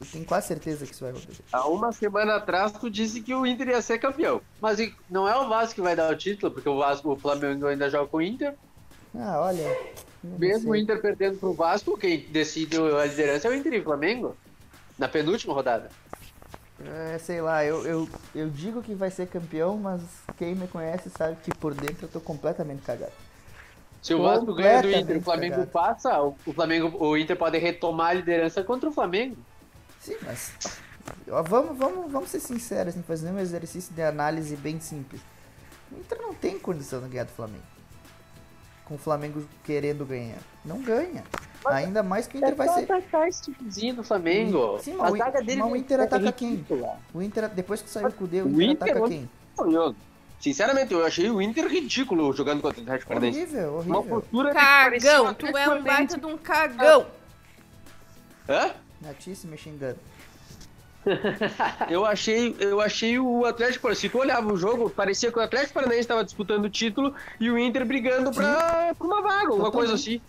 Eu 0.00 0.06
tenho 0.06 0.24
quase 0.24 0.48
certeza 0.48 0.84
que 0.84 0.92
isso 0.92 1.04
vai 1.04 1.12
acontecer. 1.12 1.44
Há 1.52 1.68
uma 1.68 1.92
semana 1.92 2.36
atrás 2.36 2.72
tu 2.72 2.90
disse 2.90 3.20
que 3.20 3.34
o 3.34 3.46
Inter 3.46 3.68
ia 3.68 3.82
ser 3.82 3.98
campeão. 3.98 4.40
mas 4.60 4.78
não 5.08 5.28
é 5.28 5.36
o 5.36 5.48
Vasco 5.48 5.76
que 5.76 5.80
vai 5.80 5.94
dar 5.94 6.12
o 6.12 6.16
título, 6.16 6.52
porque 6.52 6.68
o 6.68 6.78
Vasco, 6.78 7.12
o 7.12 7.16
Flamengo 7.16 7.66
ainda 7.66 7.88
joga 7.88 8.08
com 8.08 8.16
o 8.16 8.22
Inter. 8.22 8.54
Ah, 9.14 9.40
olha. 9.40 9.64
Mesmo 10.22 10.72
o. 10.72 10.76
Inter 10.76 11.00
perdendo 11.00 11.38
pro 11.38 11.52
Vasco, 11.52 11.96
quem 11.96 12.20
decide 12.30 12.76
a 12.76 13.04
liderança 13.06 13.48
é 13.48 13.50
o 13.50 13.54
Inter 13.54 13.74
e 13.74 13.80
o 13.80 13.84
Flamengo. 13.84 14.36
Na 14.98 15.08
penúltima 15.08 15.54
rodada. 15.54 15.90
É, 16.84 17.18
sei 17.18 17.40
lá, 17.40 17.64
eu, 17.64 17.86
eu, 17.86 18.08
eu 18.34 18.50
digo 18.50 18.82
que 18.82 18.94
vai 18.94 19.10
ser 19.10 19.28
campeão, 19.28 19.76
mas 19.76 20.02
quem 20.36 20.54
me 20.54 20.66
conhece 20.66 21.10
sabe 21.10 21.36
que 21.42 21.54
por 21.54 21.74
dentro 21.74 22.06
eu 22.06 22.08
tô 22.08 22.20
completamente 22.20 22.82
cagado. 22.82 23.12
Se 24.02 24.12
o 24.14 24.22
Vasco 24.22 24.52
ganha 24.52 24.82
do 24.82 24.90
Inter 24.90 25.16
e 25.16 25.18
o 25.20 25.22
Flamengo 25.22 25.54
cagado. 25.54 25.70
passa, 25.70 26.20
o 26.20 26.36
o 26.44 26.52
Flamengo, 26.52 26.96
o 26.98 27.16
Inter 27.16 27.36
pode 27.36 27.56
retomar 27.58 28.08
a 28.08 28.14
liderança 28.14 28.64
contra 28.64 28.88
o 28.88 28.92
Flamengo. 28.92 29.36
Sim, 30.00 30.16
mas. 30.22 30.52
ó, 31.30 31.42
Vamos, 31.42 31.78
vamos, 31.78 32.10
vamos 32.10 32.28
ser 32.30 32.40
sinceros, 32.40 32.94
assim, 32.94 33.02
fazer 33.02 33.30
um 33.30 33.38
exercício 33.38 33.94
de 33.94 34.02
análise 34.02 34.56
bem 34.56 34.80
simples. 34.80 35.20
O 35.92 35.96
Inter 35.98 36.20
não 36.20 36.34
tem 36.34 36.58
condição 36.58 37.00
de 37.00 37.08
ganhar 37.10 37.24
do 37.24 37.32
Flamengo. 37.32 37.62
Com 38.92 38.96
o 38.96 38.98
Flamengo 38.98 39.42
querendo 39.64 40.04
ganhar. 40.04 40.36
Não 40.62 40.82
ganha. 40.82 41.24
Ainda 41.64 42.02
mais 42.02 42.26
que 42.26 42.36
o 42.36 42.38
Inter 42.38 42.54
vai 42.54 42.68
ser. 42.68 42.84
atacar 42.92 43.26
esse 43.26 43.50
timezinho 43.50 43.94
do 43.94 44.04
Flamengo. 44.04 44.78
Sim, 44.80 44.92
a 45.00 45.10
mas 45.10 45.12
o 45.12 45.44
dele 45.46 45.60
mas 45.62 45.72
o 45.72 45.74
é 45.74 45.78
Inter 45.78 46.00
ataca 46.00 46.32
quem? 46.32 46.66
O 47.14 47.22
Inter, 47.22 47.48
depois 47.48 47.80
que 47.80 47.88
saiu 47.88 48.08
o 48.08 48.12
Cudê, 48.12 48.42
o 48.42 48.44
O 48.48 48.60
Inter, 48.60 48.70
Inter 48.70 48.82
ataca 48.90 49.00
não- 49.00 49.08
quem? 49.08 49.96
Sinceramente, 50.38 50.92
eu 50.92 51.06
achei 51.06 51.30
o 51.30 51.40
Inter 51.40 51.66
ridículo 51.68 52.30
jogando 52.34 52.60
contra 52.60 52.80
o 52.80 52.82
Atlético 52.82 53.08
Paranaense. 53.08 53.38
Horrível, 53.40 53.70
Uma 53.80 53.96
horrível. 53.98 54.20
postura 54.20 54.48
que 54.50 54.54
parecia 54.56 55.10
Cagão, 55.10 55.34
tu 55.34 55.46
é 55.46 55.68
um 55.70 55.82
baita 55.82 56.18
de 56.18 56.26
um 56.26 56.36
cagão. 56.36 57.06
Hã? 58.46 58.72
Natíssimo 59.00 59.52
me 59.52 59.56
xingando. 59.56 59.98
Eu 61.90 62.06
achei, 62.06 62.54
eu 62.60 62.80
achei 62.80 63.18
o 63.18 63.44
Atlético. 63.44 63.92
Se 63.94 64.08
tu 64.08 64.18
olhava 64.18 64.52
o 64.52 64.56
jogo, 64.56 64.88
parecia 64.90 65.32
que 65.32 65.38
o 65.38 65.42
Atlético 65.42 65.74
Paranaense 65.74 66.00
estava 66.02 66.24
disputando 66.24 66.64
o 66.64 66.70
título 66.70 67.14
e 67.40 67.50
o 67.50 67.58
Inter 67.58 67.84
brigando 67.84 68.30
pra, 68.30 68.94
pra 68.96 69.06
uma 69.06 69.20
vaga, 69.20 69.48
alguma 69.48 69.64
Totalmente. 69.64 69.72
coisa 69.72 69.94
assim. 69.94 70.20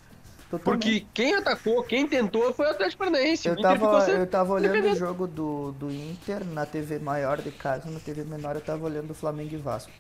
Totalmente. 0.50 0.64
Porque 0.64 1.06
quem 1.14 1.36
atacou, 1.36 1.84
quem 1.84 2.08
tentou 2.08 2.54
foi 2.54 2.66
o 2.68 2.70
Atlético 2.72 3.00
Paranaense. 3.00 3.48
Eu 3.48 3.60
tava, 3.62 4.02
sem- 4.02 4.16
eu 4.16 4.28
tava 4.28 4.54
olhando 4.54 4.92
o 4.92 4.96
jogo 4.96 5.28
do, 5.28 5.72
do 5.74 5.92
Inter 5.92 6.44
na 6.46 6.66
TV 6.66 7.00
maior 7.00 7.40
de 7.42 7.52
casa, 7.52 7.90
na 7.90 8.00
TV 8.00 8.24
menor 8.24 8.56
eu 8.56 8.62
tava 8.62 8.86
olhando 8.86 9.12
o 9.12 9.16
Flamengo 9.16 9.54
e 9.54 9.58
Vasco. 9.58 9.92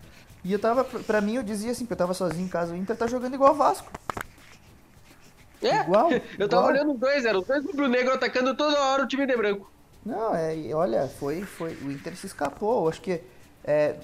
E 0.43 0.51
eu 0.51 0.59
tava, 0.59 0.83
pra 0.83 1.21
mim 1.21 1.35
eu 1.35 1.43
dizia 1.43 1.71
assim, 1.71 1.85
que 1.85 1.93
eu 1.93 1.97
tava 1.97 2.13
sozinho 2.13 2.45
em 2.45 2.49
casa, 2.49 2.73
o 2.73 2.75
Inter 2.77 2.95
tá 2.97 3.07
jogando 3.07 3.33
igual 3.33 3.53
o 3.53 3.55
Vasco. 3.55 3.91
É, 5.61 5.81
Igual, 5.81 6.09
eu 6.37 6.49
tava 6.49 6.63
igual. 6.63 6.65
olhando 6.67 6.93
os 6.93 6.99
dois, 6.99 7.25
era 7.25 7.39
os 7.39 7.45
dois 7.47 7.63
rubro 7.65 7.87
negro 7.87 8.13
atacando 8.13 8.53
toda 8.55 8.77
hora 8.79 9.03
o 9.03 9.07
time 9.07 9.25
de 9.25 9.35
branco. 9.37 9.71
Não, 10.05 10.35
é, 10.35 10.55
olha, 10.73 11.07
foi, 11.07 11.43
foi, 11.43 11.75
o 11.75 11.91
Inter 11.91 12.15
se 12.15 12.25
escapou. 12.27 12.83
Eu 12.83 12.89
Acho 12.89 13.01
que 13.01 13.21
é, 13.63 13.95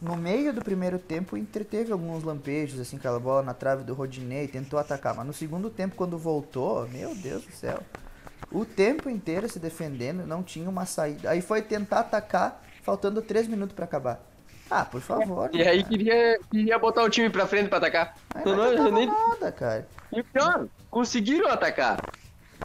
no 0.00 0.16
meio 0.16 0.52
do 0.52 0.60
primeiro 0.62 0.98
tempo 0.98 1.36
o 1.36 1.38
Inter 1.38 1.64
teve 1.64 1.92
alguns 1.92 2.24
lampejos, 2.24 2.80
assim, 2.80 2.96
aquela 2.96 3.20
bola 3.20 3.42
na 3.42 3.54
trave 3.54 3.84
do 3.84 3.94
Rodinei, 3.94 4.48
tentou 4.48 4.78
atacar. 4.78 5.14
Mas 5.14 5.26
no 5.26 5.32
segundo 5.32 5.70
tempo, 5.70 5.94
quando 5.96 6.18
voltou, 6.18 6.88
meu 6.88 7.14
Deus 7.14 7.44
do 7.44 7.52
céu. 7.52 7.78
O 8.50 8.64
tempo 8.64 9.08
inteiro 9.08 9.48
se 9.48 9.58
defendendo, 9.58 10.26
não 10.26 10.42
tinha 10.42 10.68
uma 10.68 10.86
saída. 10.86 11.30
Aí 11.30 11.40
foi 11.40 11.62
tentar 11.62 12.00
atacar, 12.00 12.62
faltando 12.82 13.22
três 13.22 13.46
minutos 13.46 13.74
pra 13.74 13.84
acabar. 13.84 14.20
Ah, 14.70 14.84
por 14.84 15.00
favor. 15.00 15.50
E 15.52 15.58
né, 15.58 15.68
aí 15.68 15.82
cara? 15.82 15.88
queria, 15.88 16.40
queria 16.50 16.78
botar 16.78 17.02
o 17.02 17.10
time 17.10 17.30
pra 17.30 17.46
frente 17.46 17.68
pra 17.68 17.78
atacar. 17.78 18.16
Aí 18.34 18.44
Não, 18.44 18.74
não 18.74 18.90
nem- 18.92 19.06
nada, 19.06 19.52
cara. 19.52 19.86
E 20.12 20.20
o 20.20 20.24
pior, 20.24 20.66
conseguiram 20.90 21.48
atacar. 21.50 21.98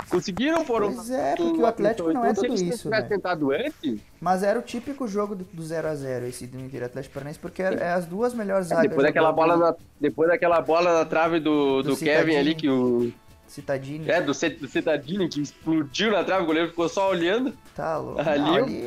Conseguiram 0.10 0.64
pôr 0.66 0.84
um- 0.84 0.96
Pois 0.96 1.10
é, 1.10 1.36
porque 1.36 1.60
o 1.60 1.66
Atlético 1.66 2.12
não 2.14 2.26
é 2.26 2.32
Então, 2.32 2.44
se 2.44 2.50
tudo 2.50 2.62
isso, 2.64 2.90
né? 2.90 3.02
tentado 3.02 3.52
antes, 3.52 4.00
Mas 4.20 4.44
era 4.44 4.58
o 4.58 4.62
típico 4.62 5.08
jogo 5.08 5.36
do- 5.36 5.44
do 5.52 5.62
0x0 5.64 6.26
esse 6.28 6.48
do 6.48 6.60
Inter 6.60 6.84
Atlético 6.84 7.14
Paranaense, 7.14 7.40
porque 7.40 7.62
era, 7.62 7.76
é 7.76 7.94
as 7.94 8.06
duas 8.06 8.34
melhores 8.34 8.68
zagas. 8.68 8.84
depois 8.90 9.06
daquela, 9.06 9.32
bola 9.32 9.58
na, 9.58 9.76
depois 10.00 10.30
daquela 10.30 10.62
bola 10.62 11.00
na 11.00 11.06
trave 11.06 11.40
do, 11.40 11.82
Do 11.84 11.90
do, 11.92 11.98
Kevin 11.98 12.36
ali, 12.38 12.50
Citadini. 12.52 12.56
que 12.56 12.70
o. 12.70 13.12
Citadini. 13.48 14.10
É, 14.10 14.22
do, 14.22 14.28
do 14.32 14.68
Cetadini, 14.68 15.28
que 15.28 15.42
explodiu 15.42 16.12
na 16.12 16.24
trave, 16.24 16.44
o 16.44 16.46
goleiro 16.46 16.70
ficou 16.70 16.88
só 16.88 17.10
olhando. 17.10 17.52
Tá 17.76 17.98
louco. 17.98 18.22
Ali, 18.22 18.40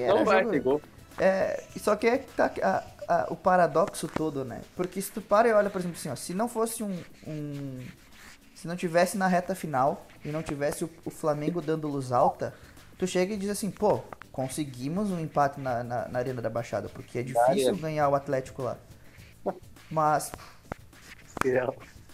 Não, 0.06 0.16
ali 0.16 0.25
vai 0.25 0.38
jogo- 0.40 0.50
ter 0.52 0.61
gol. 0.61 0.80
É, 1.18 1.62
só 1.78 1.97
que 1.97 2.06
é 2.06 2.18
que 2.18 2.30
tá 2.32 2.50
a- 2.62 2.85
a- 3.09 3.26
o 3.30 3.37
paradoxo 3.37 4.09
todo, 4.09 4.44
né? 4.44 4.61
Porque 4.76 5.00
se 5.02 5.11
tu 5.11 5.21
para 5.21 5.49
e 5.49 5.52
olha, 5.52 5.68
por 5.68 5.80
exemplo, 5.80 5.97
assim, 5.99 6.09
ó, 6.11 6.16
se 6.16 6.32
não 6.32 6.49
fosse 6.49 6.82
um, 6.85 6.97
um- 7.26 7.80
Se 8.62 8.69
não 8.69 8.76
tivesse 8.76 9.19
na 9.19 9.26
reta 9.26 9.57
final 9.57 10.07
e 10.25 10.28
não 10.28 10.40
tivesse 10.40 10.85
o, 10.85 10.90
o 11.04 11.11
Flamengo 11.11 11.61
dando 11.61 11.88
luz 11.88 12.12
alta, 12.12 12.54
tu 12.97 13.09
chega 13.09 13.35
e 13.35 13.37
diz 13.37 13.50
assim, 13.50 13.73
pô, 13.73 13.99
conseguimos 14.31 15.11
um 15.11 15.19
empate 15.19 15.59
na, 15.61 15.83
na, 15.83 16.07
na 16.07 16.19
Arena 16.21 16.40
da 16.40 16.49
Baixada, 16.49 16.88
porque 16.88 17.19
é 17.19 17.23
difícil 17.25 17.75
ganhar 17.76 18.09
o 18.09 18.14
Atlético 18.14 18.62
lá. 18.62 18.76
Mas, 19.90 20.31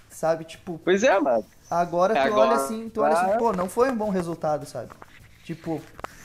sabe, 0.09 0.45
tipo, 0.47 0.81
Pois 0.83 1.03
é, 1.03 1.21
mano. 1.21 1.45
agora 1.71 2.15
tu 2.15 2.19
Agora- 2.21 2.49
olha 2.53 2.57
assim, 2.57 2.89
tu 2.89 3.03
olha 3.03 3.13
assim, 3.13 3.37
pô, 3.39 3.53
não 3.53 3.69
foi 3.69 3.91
um 3.91 3.97
bom 3.97 4.09
resultado, 4.09 4.65
sabe? 4.65 4.89
Tipo, 5.45 5.83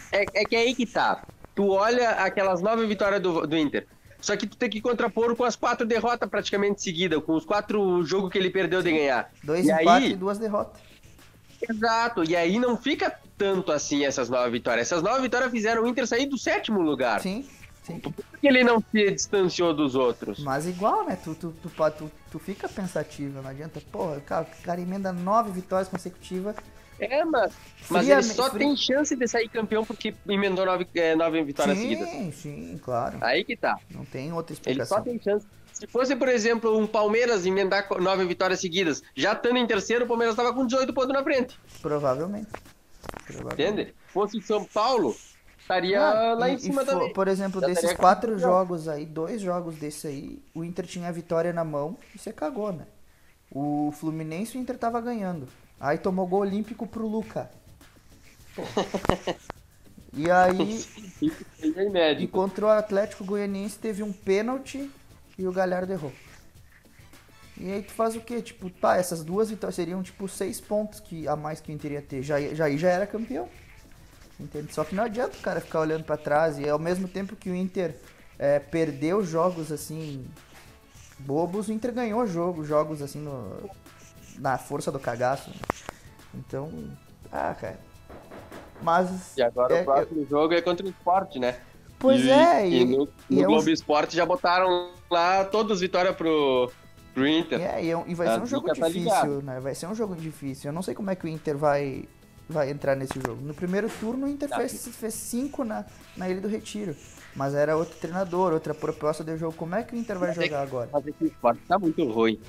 É, 0.10 0.24
é 0.42 0.46
que 0.46 0.56
é 0.56 0.60
aí 0.60 0.74
que 0.74 0.86
tá. 0.86 1.22
Tu 1.54 1.68
olha 1.70 2.12
aquelas 2.12 2.62
nove 2.62 2.86
vitórias 2.88 3.22
do, 3.22 3.46
do 3.46 3.58
Inter. 3.58 3.86
Só 4.24 4.38
que 4.38 4.48
tu 4.48 4.56
tem 4.56 4.70
que 4.70 4.80
contrapor 4.80 5.36
com 5.36 5.44
as 5.44 5.58
quatro 5.58 5.86
derrotas 5.86 6.30
praticamente 6.30 6.82
seguidas, 6.82 7.22
com 7.22 7.34
os 7.34 7.44
quatro 7.44 8.02
jogos 8.06 8.32
que 8.32 8.38
ele 8.38 8.50
perdeu 8.50 8.82
de 8.82 8.90
ganhar. 8.90 9.30
dois 9.44 9.66
e 9.66 9.70
empates 9.70 9.88
aí, 9.88 10.12
e 10.12 10.16
duas 10.16 10.38
derrotas. 10.38 10.82
Exato, 11.70 12.24
e 12.24 12.34
aí 12.34 12.58
não 12.58 12.78
fica 12.78 13.14
tanto 13.38 13.70
assim 13.70 14.06
essas 14.06 14.30
nove 14.30 14.50
vitórias. 14.52 14.88
Essas 14.88 15.04
nove 15.04 15.24
vitórias 15.24 15.52
fizeram 15.52 15.84
o 15.84 15.88
Inter 15.88 16.08
sair 16.08 16.26
do 16.26 16.38
sétimo 16.38 16.80
lugar. 16.80 17.20
Sim, 17.20 17.46
sim. 17.84 18.00
Por 18.00 18.14
que 18.14 18.48
ele 18.48 18.64
não 18.64 18.82
se 18.92 19.12
distanciou 19.12 19.74
dos 19.74 19.94
outros? 19.94 20.40
Mas 20.40 20.66
igual, 20.66 21.06
né? 21.06 21.18
Tu, 21.22 21.36
tu, 21.36 21.54
tu, 21.62 21.70
tu, 21.70 22.12
tu 22.32 22.40
fica 22.40 22.70
pensativo, 22.70 23.42
não 23.42 23.50
adianta. 23.50 23.82
Porra, 23.92 24.22
cara, 24.22 24.48
o 24.50 24.64
cara 24.64 24.80
emenda 24.80 25.12
nove 25.12 25.52
vitórias 25.52 25.90
consecutivas. 25.90 26.56
É, 27.00 27.26
mas, 27.26 27.54
mas 27.90 28.08
ele 28.08 28.24
só 28.24 28.50
tem 28.50 28.76
chance 28.76 29.16
de 29.16 29.28
sair 29.28 29.50
campeão 29.50 29.84
porque 29.84 30.14
emendou 30.28 30.66
nove, 30.66 30.88
é, 30.96 31.16
nove 31.16 31.44
vitórias 31.44 31.78
seguidas. 31.78 32.10
Sim, 32.10 32.32
sim, 32.32 32.80
claro. 32.84 33.18
Aí 33.22 33.44
que 33.44 33.58
tá. 33.58 33.78
Não 33.90 34.06
tem 34.06 34.32
outra 34.32 34.54
Ele 34.66 34.86
só 34.86 35.00
explicação. 35.00 35.04
tem 35.04 35.20
chance. 35.22 35.46
Se 35.74 35.88
fosse, 35.88 36.16
por 36.16 36.30
exemplo, 36.30 36.78
um 36.78 36.86
Palmeiras 36.86 37.46
emendar 37.46 37.88
nove 38.00 38.26
vitórias 38.26 38.62
seguidas, 38.62 39.02
já 39.16 39.34
estando 39.34 39.58
em 39.58 39.66
terceiro, 39.66 40.06
o 40.06 40.08
Palmeiras 40.08 40.34
estava 40.36 40.54
com 40.54 40.66
18 40.68 40.94
pontos 40.94 41.12
na 41.14 41.24
frente. 41.24 41.60
Provavelmente. 41.82 42.48
Provavelmente. 43.26 43.62
Entende? 43.82 43.96
Fosse 44.08 44.40
São 44.42 44.64
Paulo, 44.66 45.16
estaria 45.60 46.00
Ah, 46.00 46.34
lá 46.36 46.50
em 46.50 46.58
cima 46.60 46.86
fo- 46.86 46.92
também. 46.92 47.12
Por 47.14 47.28
exemplo, 47.28 47.60
Já 47.60 47.68
desses 47.68 47.94
quatro 47.94 48.38
jogos 48.38 48.88
aí, 48.88 49.06
dois 49.06 49.42
jogos 49.42 49.76
desse 49.76 50.08
aí, 50.08 50.42
o 50.54 50.64
Inter 50.64 50.86
tinha 50.86 51.10
a 51.10 51.12
vitória 51.12 51.52
na 51.52 51.64
mão 51.64 51.98
e 52.14 52.20
você 52.20 52.32
cagou, 52.32 52.72
né? 52.72 52.86
O 53.52 53.92
Fluminense 53.92 54.58
o 54.58 54.62
Inter 54.62 54.78
tava 54.78 55.02
ganhando. 55.02 55.48
Aí 55.80 55.98
tomou 55.98 56.28
gol 56.28 56.42
olímpico 56.42 56.88
pro 56.88 57.08
Luca. 57.08 57.50
E 60.16 60.30
aí, 60.30 60.86
é 61.76 62.14
E 62.14 62.28
contra 62.28 62.68
o 62.68 62.70
Atlético 62.70 63.26
Goianiense 63.26 63.80
teve 63.80 64.04
um 64.04 64.14
pênalti 64.14 64.88
e 65.38 65.48
o 65.48 65.52
Galhardo 65.52 65.92
errou. 65.92 66.14
E 67.58 67.72
aí 67.72 67.82
tu 67.82 67.92
faz 67.94 68.16
o 68.16 68.22
quê? 68.22 68.42
Tipo, 68.42 68.70
tá, 68.70 68.98
essas 68.98 69.24
duas 69.24 69.50
vitórias 69.50 69.76
seriam 69.76 70.04
tipo 70.04 70.28
seis 70.28 70.62
pontos 70.62 71.00
que, 71.00 71.28
a 71.28 71.36
mais 71.36 71.60
que 71.60 71.72
o 71.72 71.74
Inter 71.74 71.94
ia 71.94 72.02
ter. 72.02 72.22
Já, 72.22 72.40
já, 72.54 72.70
já 72.70 72.90
era 72.90 73.08
campeão. 73.08 73.50
Entende? 74.40 74.74
Só 74.74 74.84
que 74.84 74.94
não 74.94 75.04
adianta 75.04 75.36
o 75.38 75.42
cara 75.42 75.60
ficar 75.60 75.80
olhando 75.80 76.04
pra 76.04 76.18
trás 76.18 76.60
e 76.60 76.68
ao 76.68 76.80
mesmo 76.80 77.08
tempo 77.08 77.36
que 77.36 77.50
o 77.50 77.56
Inter 77.56 77.96
é, 78.38 78.60
perdeu 78.60 79.24
jogos 79.24 79.72
assim 79.72 80.26
bobos, 81.20 81.70
o 81.70 81.72
Inter 81.72 81.94
ganhou 81.94 82.26
jogo, 82.28 82.66
jogos 82.66 83.02
assim 83.02 83.20
no, 83.20 83.70
na 84.40 84.58
força 84.58 84.92
do 84.92 85.00
cagaço. 85.00 85.52
Então, 86.34 86.72
ah, 87.32 87.56
cara. 87.60 87.80
Mas 88.82 89.38
E 89.38 89.42
agora 89.42 89.78
é, 89.78 89.82
o 89.82 89.86
próximo 89.86 90.26
jogo 90.28 90.54
é 90.54 90.62
contra 90.62 90.86
o 90.86 90.90
Sport, 90.90 91.36
né? 91.38 91.56
Pois 92.00 92.22
e, 92.22 92.30
é, 92.30 92.68
e, 92.68 92.82
e- 92.82 92.86
no, 92.86 93.08
e 93.30 93.36
no 93.36 93.42
é 93.42 93.46
um- 93.46 93.52
Globo 93.52 93.70
Esporte 93.70 94.16
já 94.16 94.26
botaram 94.26 94.92
lá 95.10 95.46
todas 95.46 95.74
as 95.74 95.82
vitórias 95.82 96.16
pro, 96.16 96.70
pro 97.14 97.26
Inter. 97.26 97.62
É, 97.62 97.84
e, 97.84 97.90
é 97.92 97.98
um- 97.98 98.06
e 98.06 98.14
vai 98.14 98.28
A 98.28 98.36
ser 98.36 98.42
um 98.42 98.46
jogo 98.46 98.68
tá 98.74 98.88
difícil, 98.88 99.42
né? 99.42 99.60
Vai 99.62 99.74
ser 99.74 99.88
um 99.88 99.96
jogo 99.96 100.16
difícil. 100.16 100.70
Eu 100.70 100.74
não 100.74 100.82
sei 100.82 100.94
como 100.94 101.10
é 101.10 101.16
que 101.16 101.26
o 101.26 101.30
Inter 101.30 101.58
vai, 101.58 102.04
vai 102.50 102.70
entrar 102.70 102.96
nesse 102.96 103.14
jogo. 103.26 103.42
No 103.42 103.54
primeiro 103.54 103.88
turno, 104.02 104.26
o 104.26 104.30
Inter 104.30 104.50
Tá. 104.50 104.58
fez, 104.58 104.86
fez 104.90 105.14
cinco 105.14 105.64
na, 105.64 105.86
na 106.18 106.28
Ilha 106.30 106.42
do 106.42 106.48
Retiro. 106.50 106.94
Mas 107.36 107.56
era 107.56 107.78
outro 107.78 107.96
treinador, 107.98 108.52
outra 108.54 108.74
proposta 108.74 109.24
de 109.24 109.38
jogo. 109.38 109.56
Como 109.56 109.74
é 109.74 109.82
que 109.84 109.96
o 109.96 109.98
Inter 109.98 110.20
vai 110.20 110.30
Mas 110.30 110.38
é 110.40 110.44
jogar 110.44 110.62
agora? 110.62 110.90
Mas 110.92 111.08
esse 111.08 111.26
Sport 111.28 111.58
tá 111.68 111.80
muito 111.80 112.04
ruim. 112.12 112.40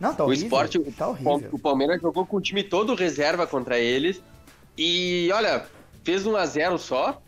Não, 0.00 0.14
tá 0.14 0.24
o 0.24 0.26
horrível. 0.26 0.46
Sport, 0.46 0.76
tá 0.96 1.08
horrível. 1.08 1.48
o 1.52 1.58
Palmeiras 1.58 2.00
jogou 2.02 2.26
com 2.26 2.36
o 2.36 2.40
time 2.40 2.62
todo 2.64 2.94
reserva 2.94 3.46
contra 3.46 3.78
eles. 3.78 4.20
E 4.76 5.30
olha, 5.32 5.64
fez 6.02 6.26
1 6.26 6.36
a 6.36 6.46
0 6.46 6.78
só. 6.78 7.20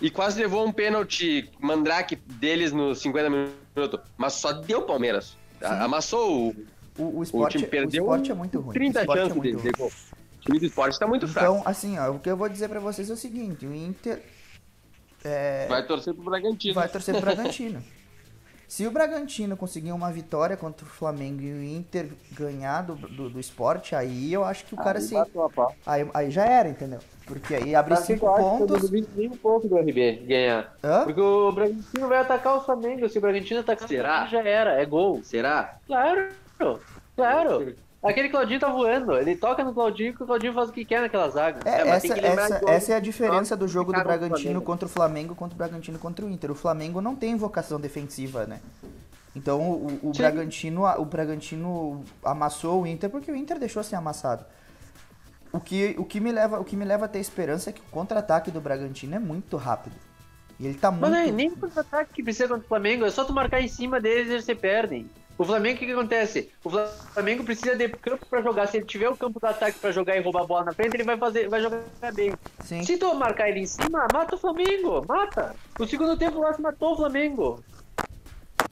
E 0.00 0.10
quase 0.10 0.40
levou 0.40 0.66
um 0.66 0.72
pênalti 0.72 1.48
mandrake 1.60 2.16
deles 2.16 2.72
nos 2.72 3.00
50 3.00 3.30
minutos. 3.30 4.00
Mas 4.16 4.34
só 4.34 4.52
deu 4.52 4.82
Palmeiras. 4.82 5.36
A- 5.62 5.84
Amassou 5.84 6.48
o, 6.48 6.56
O, 6.98 7.18
o, 7.18 7.22
esporte, 7.22 7.58
time 7.58 7.68
perdeu 7.68 8.02
o 8.04 8.06
esporte 8.06 8.30
é 8.30 8.34
muito 8.34 8.60
ruim. 8.60 8.72
30 8.74 8.98
o 8.98 9.02
esporte 9.02 9.20
chances 9.20 9.36
é 9.36 9.56
de, 9.62 9.72
gol. 9.78 9.86
O 9.88 10.40
time 10.44 10.58
do 10.58 10.66
esporte 10.66 10.98
tá 10.98 11.06
muito 11.06 11.28
fraco. 11.28 11.54
Então, 11.58 11.62
assim, 11.64 11.96
ó, 11.98 12.10
o 12.10 12.18
que 12.18 12.28
eu 12.28 12.36
vou 12.36 12.48
dizer 12.48 12.68
pra 12.68 12.80
vocês 12.80 13.08
é 13.08 13.12
o 13.12 13.16
seguinte: 13.16 13.64
o 13.64 13.74
Inter 13.74 14.20
é, 15.24 15.66
Vai 15.68 15.86
torcer 15.86 16.12
pro 16.12 16.24
Bragantino. 16.24 16.74
vai 16.74 16.88
torcer 16.88 17.14
pro 17.14 17.22
Bragantino. 17.24 17.82
Se 18.68 18.86
o 18.86 18.90
Bragantino 18.90 19.56
conseguir 19.56 19.92
uma 19.92 20.10
vitória 20.10 20.56
contra 20.56 20.84
o 20.84 20.88
Flamengo 20.88 21.42
e 21.42 21.52
o 21.52 21.62
Inter 21.62 22.08
ganhar 22.32 22.82
do, 22.82 22.94
do, 22.94 23.30
do 23.30 23.40
esporte, 23.40 23.94
aí 23.94 24.32
eu 24.32 24.44
acho 24.44 24.64
que 24.64 24.74
o 24.74 24.76
cara 24.76 24.98
Aí 24.98 25.04
se. 25.04 25.14
Aí, 25.86 26.10
aí 26.12 26.30
já 26.30 26.44
era, 26.44 26.68
entendeu? 26.68 26.98
Porque 27.26 27.54
aí 27.54 27.74
abre 27.74 27.94
Sabe 27.96 28.04
o 28.04 28.06
que 28.06 28.12
cinco 28.14 28.26
eu 28.26 28.30
acho 28.34 28.38
que 28.38 28.44
eu 28.44 28.50
não 28.50 28.66
pontos. 28.66 28.80
duvido 28.82 29.08
nem 29.14 29.28
um 29.28 29.36
pouco 29.36 29.68
do 29.68 29.76
RB 29.78 30.24
ganhar. 30.26 30.76
Hã? 30.82 31.04
Porque 31.04 31.20
o 31.20 31.52
Bragantino 31.52 32.08
vai 32.08 32.18
atacar 32.18 32.56
o 32.56 32.60
Flamengo. 32.60 33.08
Se 33.08 33.18
o 33.18 33.20
Bragantino 33.20 33.60
atacar 33.60 33.84
o 33.84 33.88
Será? 33.88 34.26
Flamengo, 34.26 34.30
já 34.30 34.42
era. 34.50 34.72
É 34.82 34.84
gol. 34.84 35.22
Será? 35.22 35.78
Claro, 35.86 36.28
claro. 37.16 37.74
Aquele 38.04 38.28
Claudinho 38.28 38.60
tá 38.60 38.68
voando. 38.68 39.16
Ele 39.16 39.34
toca 39.34 39.64
no 39.64 39.72
Claudinho 39.72 40.10
e 40.10 40.22
o 40.22 40.26
Claudinho 40.26 40.52
faz 40.52 40.68
o 40.68 40.72
que 40.72 40.84
quer 40.84 41.00
naquela 41.00 41.28
zaga. 41.30 41.60
É, 41.64 41.80
É, 41.80 41.88
essa, 41.88 42.18
essa, 42.18 42.60
essa 42.70 42.92
é 42.92 42.96
a 42.96 43.00
diferença 43.00 43.56
do 43.56 43.66
jogo 43.66 43.92
do 43.92 44.02
Bragantino 44.02 44.60
contra 44.60 44.86
o 44.86 44.88
Flamengo, 44.88 45.34
contra 45.34 45.54
o 45.54 45.58
Bragantino 45.58 45.98
contra 45.98 46.24
o 46.24 46.30
Inter. 46.30 46.50
O 46.50 46.54
Flamengo 46.54 47.00
não 47.00 47.16
tem 47.16 47.34
vocação 47.34 47.80
defensiva, 47.80 48.46
né? 48.46 48.60
Então 49.34 49.60
o, 49.62 50.00
o. 50.02 50.12
Bragantino, 50.12 50.84
o 50.84 51.04
Bragantino 51.04 52.04
amassou 52.22 52.82
o 52.82 52.86
Inter 52.86 53.08
porque 53.08 53.32
o 53.32 53.34
Inter 53.34 53.58
deixou 53.58 53.82
ser 53.82 53.96
amassado. 53.96 54.44
O 55.50 55.58
que, 55.60 55.94
o 55.98 56.04
que, 56.04 56.20
me, 56.20 56.32
leva, 56.32 56.60
o 56.60 56.64
que 56.64 56.76
me 56.76 56.84
leva 56.84 57.04
a 57.04 57.08
ter 57.08 57.20
esperança 57.20 57.70
é 57.70 57.72
que 57.72 57.80
o 57.80 57.84
contra-ataque 57.84 58.50
do 58.50 58.60
Bragantino 58.60 59.14
é 59.14 59.18
muito 59.20 59.56
rápido. 59.56 59.94
E 60.58 60.66
ele 60.66 60.74
tá 60.74 60.90
muito. 60.90 61.08
Mas 61.08 61.28
é 61.28 61.30
nem 61.30 61.50
contra-ataque 61.50 62.12
que 62.12 62.22
precisa 62.22 62.48
contra 62.48 62.64
o 62.64 62.68
Flamengo, 62.68 63.04
é 63.04 63.10
só 63.10 63.24
tu 63.24 63.32
marcar 63.32 63.60
em 63.60 63.68
cima 63.68 64.00
deles 64.00 64.28
e 64.28 64.32
eles 64.32 64.44
se 64.44 64.54
perdem. 64.54 65.08
O 65.36 65.44
Flamengo, 65.44 65.76
o 65.76 65.78
que, 65.80 65.86
que 65.86 65.92
acontece? 65.92 66.50
O 66.62 66.70
Flamengo 66.70 67.42
precisa 67.42 67.74
de 67.74 67.88
campo 67.88 68.24
pra 68.26 68.40
jogar. 68.40 68.68
Se 68.68 68.76
ele 68.76 68.86
tiver 68.86 69.08
o 69.08 69.16
campo 69.16 69.40
do 69.40 69.46
ataque 69.46 69.78
pra 69.78 69.90
jogar 69.90 70.16
e 70.16 70.20
roubar 70.20 70.42
a 70.42 70.46
bola 70.46 70.64
na 70.66 70.72
frente, 70.72 70.94
ele 70.94 71.02
vai 71.02 71.16
fazer, 71.16 71.48
vai 71.48 71.60
jogar 71.60 71.82
bem. 72.14 72.34
Sim. 72.64 72.82
Se 72.84 72.96
tu 72.96 73.12
marcar 73.14 73.48
ele 73.48 73.60
em 73.60 73.66
cima, 73.66 74.06
mata 74.12 74.36
o 74.36 74.38
Flamengo, 74.38 75.04
mata. 75.08 75.54
O 75.78 75.86
segundo 75.86 76.16
tempo 76.16 76.38
lá 76.40 76.54
se 76.54 76.60
matou 76.60 76.92
o 76.92 76.96
Flamengo. 76.96 77.60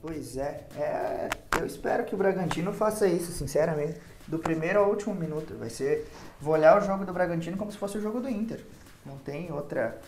Pois 0.00 0.36
é, 0.36 0.66
é, 0.76 1.28
eu 1.60 1.66
espero 1.66 2.04
que 2.04 2.14
o 2.14 2.18
Bragantino 2.18 2.72
faça 2.72 3.06
isso, 3.06 3.30
sinceramente, 3.32 4.00
do 4.26 4.38
primeiro 4.38 4.80
ao 4.80 4.88
último 4.88 5.14
minuto. 5.14 5.56
Vai 5.56 5.70
ser, 5.70 6.08
vou 6.40 6.54
olhar 6.54 6.80
o 6.80 6.84
jogo 6.84 7.04
do 7.04 7.12
Bragantino 7.12 7.56
como 7.56 7.72
se 7.72 7.78
fosse 7.78 7.98
o 7.98 8.00
jogo 8.00 8.20
do 8.20 8.28
Inter. 8.28 8.60
Não 9.04 9.16
tem 9.18 9.52
outra, 9.52 10.00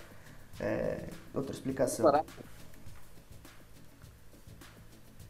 é, 0.60 1.04
outra 1.32 1.52
explicação. 1.52 2.06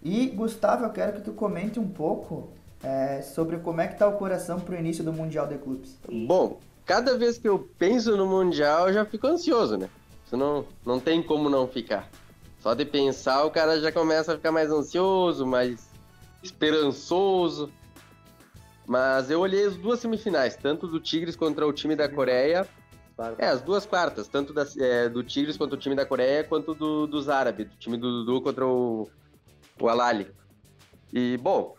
E 0.04 0.26
Gustavo, 0.26 0.84
eu 0.84 0.90
quero 0.90 1.14
que 1.14 1.22
tu 1.22 1.32
comente 1.32 1.80
um 1.80 1.88
pouco 1.88 2.50
é, 2.82 3.22
sobre 3.22 3.56
como 3.58 3.80
é 3.80 3.88
que 3.88 3.98
tá 3.98 4.06
o 4.06 4.16
coração 4.18 4.60
pro 4.60 4.76
início 4.76 5.02
do 5.02 5.12
Mundial 5.12 5.46
de 5.46 5.56
Clubes. 5.56 5.96
Bom, 6.26 6.60
cada 6.84 7.16
vez 7.16 7.38
que 7.38 7.48
eu 7.48 7.68
penso 7.78 8.14
no 8.16 8.26
Mundial, 8.26 8.88
eu 8.88 8.94
já 8.94 9.04
fico 9.06 9.26
ansioso, 9.26 9.76
né? 9.78 9.88
Não, 10.32 10.64
não 10.84 10.98
tem 11.00 11.22
como 11.22 11.48
não 11.48 11.66
ficar. 11.68 12.08
Só 12.58 12.74
de 12.74 12.84
pensar, 12.84 13.44
o 13.44 13.50
cara 13.50 13.80
já 13.80 13.92
começa 13.92 14.32
a 14.32 14.36
ficar 14.36 14.50
mais 14.50 14.70
ansioso, 14.70 15.46
mais 15.46 15.88
esperançoso. 16.42 17.70
Mas 18.86 19.30
eu 19.30 19.40
olhei 19.40 19.64
as 19.64 19.76
duas 19.76 20.00
semifinais, 20.00 20.56
tanto 20.56 20.86
do 20.86 21.00
Tigres 21.00 21.36
contra 21.36 21.66
o 21.66 21.72
time 21.72 21.94
da 21.96 22.08
Coreia. 22.08 22.66
É, 23.38 23.46
as 23.46 23.62
duas 23.62 23.86
quartas, 23.86 24.26
tanto 24.26 24.52
da- 24.52 24.66
é, 24.78 25.08
do 25.08 25.22
Tigres 25.22 25.56
contra 25.56 25.76
o 25.76 25.78
time 25.78 25.94
da 25.94 26.04
Coreia, 26.04 26.42
quanto 26.42 26.74
do, 26.74 27.06
dos 27.06 27.28
árabes, 27.28 27.68
do 27.68 27.76
time 27.76 27.96
do 27.96 28.24
Dudu 28.24 28.40
contra 28.42 28.66
o, 28.66 29.08
o 29.80 29.88
Alali. 29.88 30.30
E, 31.12 31.36
bom, 31.38 31.74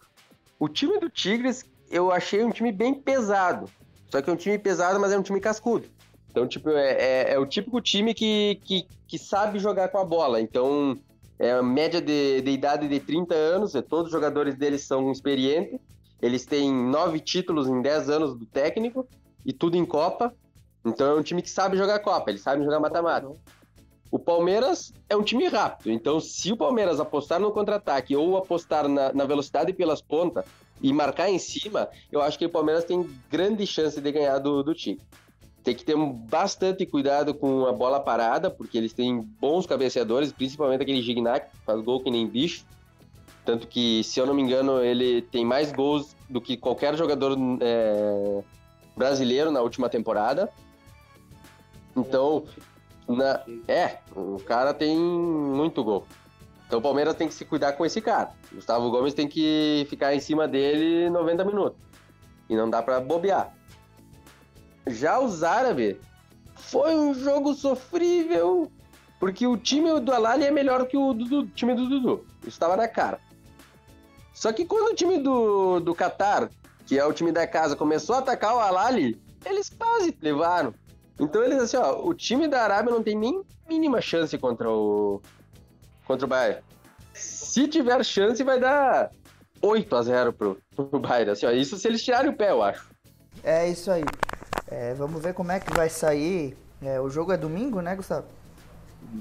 o 0.59 0.67
time 0.69 0.99
do 0.99 1.09
Tigres 1.09 1.65
eu 1.89 2.11
achei 2.11 2.43
um 2.43 2.51
time 2.51 2.71
bem 2.71 2.93
pesado. 2.93 3.69
Só 4.09 4.21
que 4.21 4.29
é 4.29 4.33
um 4.33 4.37
time 4.37 4.57
pesado, 4.57 4.99
mas 4.99 5.11
é 5.11 5.17
um 5.17 5.23
time 5.23 5.39
cascudo. 5.39 5.87
Então, 6.31 6.47
tipo, 6.47 6.69
é, 6.69 6.91
é- 6.93 7.33
é 7.33 7.39
o 7.39 7.45
típico 7.45 7.79
time 7.81 8.13
que, 8.13 8.59
que, 8.63 8.87
que 9.07 9.17
sabe 9.17 9.59
jogar 9.59 9.89
com 9.89 9.97
a 9.99 10.05
bola. 10.05 10.41
Então, 10.41 10.97
é 11.39 11.51
a 11.51 11.63
média 11.63 12.01
de, 12.01 12.41
de 12.41 12.51
idade 12.51 12.87
de 12.87 12.99
30 12.99 13.33
anos, 13.35 13.75
é, 13.75 13.81
todos 13.81 14.07
os 14.07 14.11
jogadores 14.11 14.55
deles 14.55 14.85
são 14.85 15.11
experientes. 15.11 15.79
Eles 16.21 16.45
têm 16.45 16.73
nove 16.73 17.19
títulos 17.19 17.67
em 17.67 17.81
10 17.81 18.09
anos 18.09 18.37
do 18.37 18.45
técnico 18.45 19.07
e 19.45 19.53
tudo 19.53 19.77
em 19.77 19.85
Copa. 19.85 20.33
Então, 20.85 21.15
é 21.15 21.19
um 21.19 21.23
time 21.23 21.41
que 21.41 21.49
sabe 21.49 21.77
jogar 21.77 21.99
Copa, 21.99 22.29
eles 22.29 22.41
sabem 22.41 22.63
jogar 22.63 22.79
mata-mata. 22.79 23.27
O 24.11 24.19
Palmeiras 24.19 24.93
é 25.09 25.15
um 25.15 25.23
time 25.23 25.47
rápido, 25.47 25.91
então 25.91 26.19
se 26.19 26.51
o 26.51 26.57
Palmeiras 26.57 26.99
apostar 26.99 27.39
no 27.39 27.51
contra-ataque 27.51 28.15
ou 28.15 28.37
apostar 28.37 28.87
na, 28.87 29.11
na 29.11 29.25
velocidade 29.25 29.73
pelas 29.73 30.01
pontas 30.01 30.45
e 30.81 30.93
marcar 30.93 31.29
em 31.29 31.39
cima, 31.39 31.89
eu 32.11 32.21
acho 32.21 32.37
que 32.37 32.45
o 32.45 32.49
Palmeiras 32.49 32.85
tem 32.85 33.09
grande 33.29 33.65
chance 33.65 33.99
de 33.99 34.11
ganhar 34.11 34.39
do, 34.39 34.63
do 34.63 34.73
time. 34.73 34.99
Tem 35.63 35.73
que 35.75 35.83
ter 35.83 35.97
bastante 35.97 36.85
cuidado 36.85 37.33
com 37.33 37.65
a 37.65 37.73
bola 37.73 37.99
parada, 37.99 38.51
porque 38.51 38.77
eles 38.77 38.93
têm 38.93 39.19
bons 39.19 39.65
cabeceadores, 39.65 40.31
principalmente 40.31 40.83
aquele 40.83 41.01
Gignac, 41.01 41.49
que 41.49 41.57
faz 41.65 41.81
gol 41.81 42.01
que 42.01 42.11
nem 42.11 42.27
bicho. 42.27 42.63
Tanto 43.43 43.67
que, 43.67 44.03
se 44.03 44.19
eu 44.19 44.27
não 44.27 44.33
me 44.33 44.43
engano, 44.43 44.83
ele 44.83 45.23
tem 45.23 45.43
mais 45.43 45.71
gols 45.71 46.15
do 46.29 46.39
que 46.39 46.55
qualquer 46.55 46.95
jogador 46.95 47.35
é, 47.61 48.43
brasileiro 48.95 49.49
na 49.49 49.61
última 49.61 49.89
temporada. 49.89 50.51
Então, 51.95 52.43
na- 53.07 53.41
é, 53.67 53.99
o 54.15 54.39
cara 54.39 54.73
tem 54.73 54.97
muito 54.97 55.83
gol. 55.83 56.05
Então 56.67 56.79
o 56.79 56.81
Palmeiras 56.81 57.15
tem 57.15 57.27
que 57.27 57.33
se 57.33 57.45
cuidar 57.45 57.73
com 57.73 57.85
esse 57.85 58.01
cara. 58.01 58.31
Gustavo 58.51 58.89
Gomes 58.89 59.13
tem 59.13 59.27
que 59.27 59.85
ficar 59.89 60.15
em 60.15 60.19
cima 60.19 60.47
dele 60.47 61.09
90 61.09 61.45
minutos. 61.45 61.79
E 62.49 62.55
não 62.55 62.69
dá 62.69 62.81
pra 62.81 62.99
bobear. 62.99 63.53
Já 64.87 65.19
os 65.19 65.43
árabes, 65.43 65.97
foi 66.55 66.95
um 66.95 67.13
jogo 67.13 67.53
sofrível. 67.53 68.71
Porque 69.19 69.47
o 69.47 69.57
time 69.57 69.99
do 69.99 70.11
Alali 70.11 70.43
é 70.45 70.51
melhor 70.51 70.85
que 70.87 70.97
o 70.97 71.13
do 71.13 71.45
time 71.47 71.73
do 71.73 71.87
Dudu. 71.87 72.25
Isso 72.41 72.49
estava 72.49 72.75
na 72.75 72.87
cara. 72.87 73.19
Só 74.33 74.51
que 74.51 74.65
quando 74.65 74.91
o 74.91 74.95
time 74.95 75.19
do, 75.19 75.79
do 75.79 75.95
Qatar, 75.95 76.49
que 76.85 76.99
é 76.99 77.05
o 77.05 77.13
time 77.13 77.31
da 77.31 77.47
casa, 77.47 77.75
começou 77.75 78.15
a 78.15 78.19
atacar 78.19 78.55
o 78.55 78.59
Alali, 78.59 79.19
eles 79.45 79.69
quase 79.69 80.15
levaram. 80.21 80.73
Então 81.19 81.43
eles 81.43 81.61
assim, 81.61 81.77
ó, 81.77 82.01
o 82.05 82.13
time 82.13 82.47
da 82.47 82.63
Arábia 82.63 82.91
não 82.91 83.01
tem 83.01 83.15
nem 83.15 83.41
mínima 83.67 84.01
chance 84.01 84.37
contra 84.37 84.69
o 84.69 85.21
contra 86.05 86.25
o 86.25 86.29
Bayern. 86.29 86.61
Se 87.13 87.67
tiver 87.67 88.03
chance 88.03 88.43
vai 88.43 88.59
dar 88.59 89.09
8 89.61 89.95
a 89.95 90.01
0 90.01 90.33
pro, 90.33 90.57
pro 90.75 90.99
Bayern, 90.99 91.31
assim, 91.31 91.45
ó, 91.45 91.51
isso 91.51 91.77
se 91.77 91.87
eles 91.87 92.03
tirarem 92.03 92.29
o 92.29 92.35
pé, 92.35 92.51
eu 92.51 92.61
acho. 92.61 92.89
É 93.43 93.67
isso 93.67 93.89
aí. 93.89 94.03
É, 94.67 94.93
vamos 94.93 95.21
ver 95.21 95.33
como 95.33 95.51
é 95.51 95.59
que 95.59 95.73
vai 95.73 95.89
sair. 95.89 96.57
É, 96.81 96.99
o 96.99 97.09
jogo 97.09 97.31
é 97.31 97.37
domingo, 97.37 97.81
né, 97.81 97.95
Gustavo? 97.95 98.27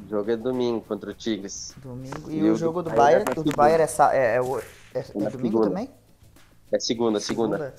O 0.07 0.09
jogo 0.09 0.31
é 0.31 0.37
domingo 0.37 0.81
contra 0.81 1.11
o 1.11 1.15
Tigres. 1.15 1.75
Domingo. 1.77 2.31
E, 2.31 2.39
E 2.39 2.43
o 2.51 2.53
do 2.55 2.59
jogo 2.59 2.83
do 2.83 2.91
Bayern 2.91 3.25
Bayern, 3.25 3.31
é 3.31 3.35
do 3.35 3.41
segunda. 3.43 3.57
Bayern 3.57 3.83
é, 3.85 4.17
é, 4.17 4.35
é, 4.37 4.41
o- 4.43 4.59
é- 4.59 4.63
é 4.95 5.05
Na 5.15 5.29
domingo 5.31 5.31
segunda. 5.59 5.69
também? 5.69 5.91
É 6.73 6.81
segunda, 6.81 7.21
segunda. 7.21 7.75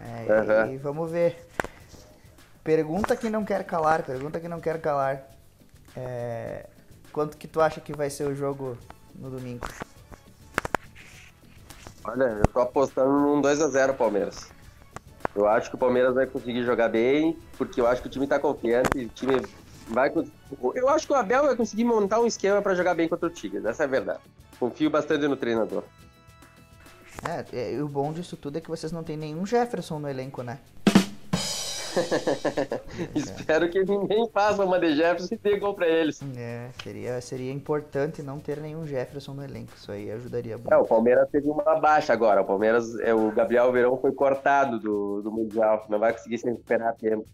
É, 0.00 0.32
Aham. 0.32 0.72
e 0.72 0.76
vamos 0.78 1.10
ver. 1.10 1.46
Pergunta 2.62 3.16
que 3.16 3.30
não 3.30 3.44
quer 3.44 3.64
calar, 3.64 4.02
pergunta 4.02 4.38
que 4.38 4.48
não 4.48 4.60
quer 4.60 4.80
calar. 4.80 5.22
É, 5.96 6.66
quanto 7.12 7.36
que 7.36 7.48
tu 7.48 7.60
acha 7.60 7.80
que 7.80 7.92
vai 7.92 8.10
ser 8.10 8.24
o 8.24 8.34
jogo 8.34 8.76
no 9.14 9.30
domingo? 9.30 9.66
Olha, 12.04 12.24
eu 12.24 12.46
tô 12.48 12.60
apostando 12.60 13.10
num 13.10 13.40
2 13.40 13.60
a 13.60 13.68
0 13.68 13.94
Palmeiras. 13.94 14.50
Eu 15.34 15.46
acho 15.46 15.70
que 15.70 15.76
o 15.76 15.78
Palmeiras 15.78 16.14
vai 16.14 16.26
conseguir 16.26 16.64
jogar 16.64 16.88
bem, 16.88 17.38
porque 17.56 17.80
eu 17.80 17.86
acho 17.86 18.02
que 18.02 18.08
o 18.08 18.10
time 18.10 18.26
tá 18.26 18.38
confiante, 18.38 18.98
o 18.98 19.08
time 19.08 19.40
vai 19.88 20.12
Eu 20.74 20.88
acho 20.88 21.06
que 21.06 21.12
o 21.12 21.16
Abel 21.16 21.44
vai 21.44 21.56
conseguir 21.56 21.84
montar 21.84 22.20
um 22.20 22.26
esquema 22.26 22.60
pra 22.60 22.74
jogar 22.74 22.94
bem 22.94 23.08
contra 23.08 23.28
o 23.28 23.30
Tigres, 23.30 23.64
essa 23.64 23.84
é 23.84 23.86
a 23.86 23.88
verdade. 23.88 24.20
Confio 24.58 24.90
bastante 24.90 25.26
no 25.26 25.36
treinador. 25.36 25.84
É, 27.28 27.44
é, 27.52 27.74
e 27.74 27.82
o 27.82 27.88
bom 27.88 28.12
disso 28.12 28.36
tudo 28.36 28.58
é 28.58 28.60
que 28.60 28.68
vocês 28.68 28.90
não 28.92 29.04
tem 29.04 29.16
nenhum 29.16 29.44
Jefferson 29.44 29.98
no 29.98 30.08
elenco, 30.08 30.42
né? 30.42 30.58
Espero 33.14 33.68
que 33.68 33.82
ninguém 33.84 34.28
faça 34.30 34.64
uma 34.64 34.78
de 34.78 34.94
Jefferson 34.94 35.34
e 35.34 35.38
dê 35.38 35.58
gol 35.58 35.74
pra 35.74 35.88
eles. 35.88 36.20
É, 36.36 36.70
seria, 36.82 37.20
seria 37.20 37.52
importante 37.52 38.22
não 38.22 38.38
ter 38.38 38.58
nenhum 38.60 38.86
Jefferson 38.86 39.34
no 39.34 39.44
elenco. 39.44 39.72
Isso 39.76 39.90
aí 39.90 40.10
ajudaria 40.10 40.56
muito. 40.56 40.72
É, 40.72 40.76
o 40.76 40.84
Palmeiras 40.84 41.28
teve 41.30 41.48
uma 41.48 41.76
baixa 41.76 42.12
agora. 42.12 42.42
O 42.42 42.44
Palmeiras, 42.44 42.98
é, 43.00 43.14
o 43.14 43.30
Gabriel 43.32 43.70
Verão 43.72 43.96
foi 43.96 44.12
cortado 44.12 44.78
do, 44.78 45.22
do 45.22 45.30
Mundial. 45.30 45.86
Não 45.88 45.98
vai 45.98 46.12
conseguir 46.12 46.38
se 46.38 46.46
recuperar 46.46 46.88
a 46.88 46.92
tempo. 46.92 47.26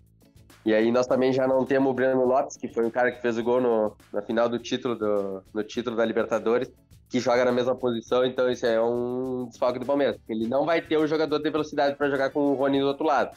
E 0.64 0.74
aí 0.74 0.90
nós 0.90 1.06
também 1.06 1.32
já 1.32 1.46
não 1.46 1.64
temos 1.64 1.90
o 1.90 1.94
Breno 1.94 2.24
Lopes, 2.24 2.56
que 2.56 2.66
foi 2.66 2.84
o 2.84 2.90
cara 2.90 3.12
que 3.12 3.22
fez 3.22 3.38
o 3.38 3.42
gol 3.42 3.60
no, 3.60 3.96
na 4.12 4.20
final 4.20 4.48
do 4.48 4.58
título 4.58 4.96
do, 4.96 5.42
no 5.54 5.62
título 5.62 5.94
da 5.94 6.04
Libertadores, 6.04 6.68
que 7.08 7.20
joga 7.20 7.44
na 7.44 7.52
mesma 7.52 7.76
posição, 7.76 8.24
então 8.24 8.50
isso 8.50 8.66
é 8.66 8.82
um 8.82 9.46
desfalque 9.46 9.78
do 9.78 9.86
Palmeiras. 9.86 10.16
Ele 10.28 10.48
não 10.48 10.66
vai 10.66 10.82
ter 10.82 10.98
um 10.98 11.06
jogador 11.06 11.38
de 11.38 11.48
velocidade 11.48 11.96
para 11.96 12.10
jogar 12.10 12.30
com 12.30 12.40
o 12.40 12.54
Rony 12.54 12.80
do 12.80 12.88
outro 12.88 13.06
lado. 13.06 13.36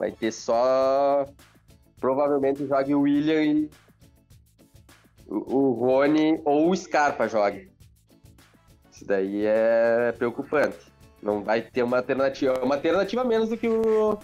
Vai 0.00 0.10
ter 0.10 0.32
só. 0.32 1.26
Provavelmente 2.00 2.66
jogue 2.66 2.94
o 2.94 3.02
William 3.02 3.42
e. 3.44 3.70
O, 5.28 5.72
Rony 5.72 6.40
ou 6.44 6.70
o 6.70 6.74
Scarpa 6.76 7.28
jogue. 7.28 7.70
Isso 8.90 9.04
daí 9.06 9.44
é 9.44 10.10
preocupante. 10.16 10.78
Não 11.22 11.44
vai 11.44 11.60
ter 11.60 11.82
uma 11.82 11.98
alternativa. 11.98 12.58
Uma 12.64 12.76
alternativa 12.76 13.22
menos 13.24 13.50
do 13.50 13.58
que 13.58 13.68
o. 13.68 14.18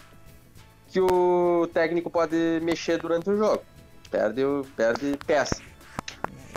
Que 0.89 0.99
o 1.01 1.69
técnico 1.75 2.09
pode 2.09 2.59
mexer 2.63 2.97
durante 2.99 3.29
o 3.29 3.37
jogo. 3.37 3.63
Perde, 4.11 4.43
o- 4.45 4.65
perde 4.75 5.19
peça. 5.27 5.61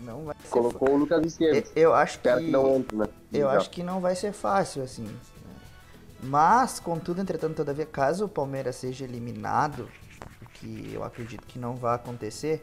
Não 0.02 0.24
vai 0.24 0.36
ser 0.42 0.50
Colocou 0.50 0.92
o 0.92 0.98
Lucas 0.98 1.36
fa- 1.36 1.44
Eu 1.76 1.94
acho 1.94 2.20
que 2.20 2.34
que 2.34 2.42
não 2.50 2.78
entre, 2.78 2.96
né? 2.96 3.06
eu 3.34 3.50
acho 3.50 3.70
que 3.70 3.84
não 3.84 4.00
vai 4.00 4.16
ser 4.16 4.32
fácil 4.32 4.82
assim. 4.82 5.06
Mas, 6.22 6.80
contudo, 6.80 7.22
entretanto, 7.22 7.56
todavia, 7.56 7.86
caso 7.86 8.26
o 8.26 8.30
Palmeiras 8.30 8.76
seja 8.76 9.06
eliminado, 9.06 9.90
o 10.42 10.46
que 10.54 10.92
eu 10.94 11.04
acredito 11.04 11.46
que 11.48 11.58
não 11.58 11.76
vai 11.76 11.96
acontecer, 11.96 12.62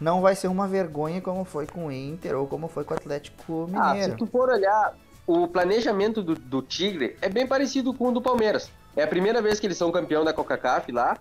não 0.00 0.20
vai 0.20 0.36
ser 0.36 0.48
uma 0.48 0.68
vergonha 0.68 1.20
como 1.20 1.44
foi 1.44 1.66
com 1.66 1.86
o 1.86 1.92
Inter 1.92 2.36
ou 2.36 2.46
como 2.46 2.68
foi 2.68 2.84
com 2.84 2.94
o 2.94 2.96
Atlético 2.96 3.68
Ah, 3.74 3.88
se 3.88 3.94
Mineiro. 3.94 4.16
tu 4.16 4.26
for 4.26 4.48
olhar, 4.50 4.94
o 5.26 5.48
planejamento 5.48 6.22
do, 6.22 6.34
do 6.34 6.62
Tigre 6.62 7.16
é 7.20 7.28
bem 7.28 7.46
parecido 7.46 7.92
com 7.92 8.08
o 8.08 8.12
do 8.12 8.22
Palmeiras. 8.22 8.70
É 8.94 9.02
a 9.02 9.06
primeira 9.08 9.42
vez 9.42 9.58
que 9.58 9.66
eles 9.66 9.76
são 9.76 9.90
campeão 9.90 10.24
da 10.24 10.32
Coca-Cola 10.32 10.84
lá. 10.90 11.18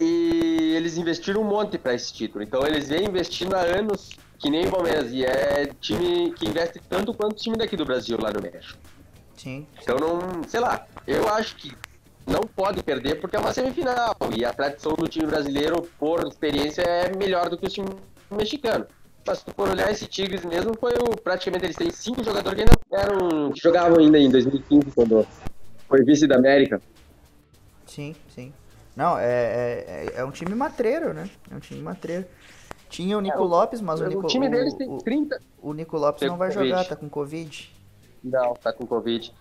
E 0.00 0.74
eles 0.76 0.96
investiram 0.96 1.40
um 1.40 1.44
monte 1.44 1.78
para 1.78 1.94
esse 1.94 2.12
título. 2.12 2.42
Então 2.42 2.66
eles 2.66 2.88
vêm 2.88 3.06
investindo 3.06 3.54
há 3.54 3.60
anos, 3.60 4.10
que 4.38 4.50
nem 4.50 4.66
o 4.66 4.70
Palmeiras. 4.70 5.10
E 5.12 5.24
é 5.24 5.66
time 5.80 6.32
que 6.32 6.48
investe 6.48 6.80
tanto 6.88 7.14
quanto 7.14 7.32
o 7.32 7.36
time 7.36 7.56
daqui 7.56 7.76
do 7.76 7.84
Brasil, 7.84 8.18
lá 8.20 8.32
no 8.32 8.42
México. 8.42 8.78
Sim. 9.36 9.66
Então 9.82 9.96
não, 9.98 10.42
sei 10.48 10.60
lá, 10.60 10.86
eu 11.06 11.28
acho 11.28 11.56
que 11.56 11.72
não 12.26 12.40
pode 12.42 12.82
perder 12.82 13.20
porque 13.20 13.36
é 13.36 13.38
uma 13.38 13.52
semifinal. 13.52 14.14
E 14.36 14.44
a 14.44 14.52
tradição 14.52 14.94
do 14.94 15.06
time 15.08 15.26
brasileiro, 15.26 15.82
por 15.98 16.26
experiência, 16.26 16.82
é 16.82 17.14
melhor 17.16 17.48
do 17.50 17.58
que 17.58 17.66
o 17.66 17.70
time 17.70 17.88
mexicano. 18.30 18.86
Mas 19.26 19.38
se 19.38 19.44
tu 19.46 19.52
for 19.54 19.68
olhar 19.70 19.90
esse 19.90 20.06
Tigres 20.06 20.44
mesmo, 20.44 20.74
foi 20.78 20.92
o, 20.94 21.16
praticamente 21.22 21.64
eles 21.64 21.76
têm 21.76 21.90
cinco 21.90 22.22
jogadores 22.22 22.54
que 22.56 22.60
ainda 22.62 23.08
eram. 23.10 23.52
que 23.52 23.60
jogavam 23.60 23.98
ainda 23.98 24.18
em 24.18 24.30
2015, 24.30 24.90
quando 24.94 25.26
foi 25.88 26.02
vice 26.04 26.26
da 26.26 26.36
América. 26.36 26.80
Sim, 27.86 28.14
sim. 28.28 28.52
Não, 28.96 29.18
é, 29.18 29.24
é, 29.26 30.12
é 30.16 30.24
um 30.24 30.30
time 30.30 30.54
matreiro, 30.54 31.12
né? 31.12 31.28
É 31.50 31.54
um 31.54 31.58
time 31.60 31.80
matreiro. 31.82 32.26
Tinha 32.88 33.18
o 33.18 33.20
Nico 33.20 33.42
o- 33.42 33.46
Lopes, 33.46 33.80
mas 33.80 34.00
o, 34.00 34.04
o 34.04 34.08
Nico, 34.08 34.26
time 34.28 34.48
deles 34.48 34.74
tem 34.74 34.88
o, 34.88 34.98
30. 34.98 35.40
o 35.58 35.72
Nico 35.72 35.96
Lopes 35.96 36.20
Tem 36.20 36.28
não 36.28 36.36
vai 36.36 36.48
Covid. 36.52 36.68
jogar, 36.70 36.84
tá 36.84 36.94
com 36.96 37.08
Covid. 37.08 37.72
Não, 38.24 38.54
tá 38.54 38.72
com 38.72 38.86
Covid. 38.86 39.32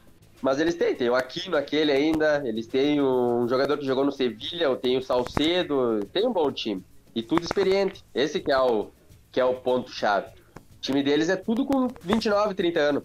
Mas 0.41 0.59
eles 0.59 0.75
têm, 0.75 0.93
tem 0.93 1.09
o 1.09 1.15
Aquino 1.15 1.55
aquele 1.55 1.91
ainda, 1.91 2.41
eles 2.45 2.67
têm 2.67 3.01
um 3.01 3.47
jogador 3.47 3.77
que 3.77 3.85
jogou 3.85 4.03
no 4.03 4.11
Sevilha, 4.11 4.75
tem 4.75 4.97
o 4.97 5.01
Salcedo, 5.01 6.01
tem 6.11 6.27
um 6.27 6.33
bom 6.33 6.51
time. 6.51 6.83
E 7.15 7.23
tudo 7.23 7.43
experiente. 7.43 8.03
Esse 8.13 8.39
que 8.41 8.51
é 8.51 8.59
o, 8.59 8.89
que 9.31 9.39
é 9.39 9.45
o 9.45 9.55
ponto-chave. 9.55 10.27
O 10.57 10.81
time 10.81 11.01
deles 11.01 11.29
é 11.29 11.37
tudo 11.37 11.65
com 11.65 11.87
29, 12.01 12.53
30 12.55 12.79
anos. 12.79 13.03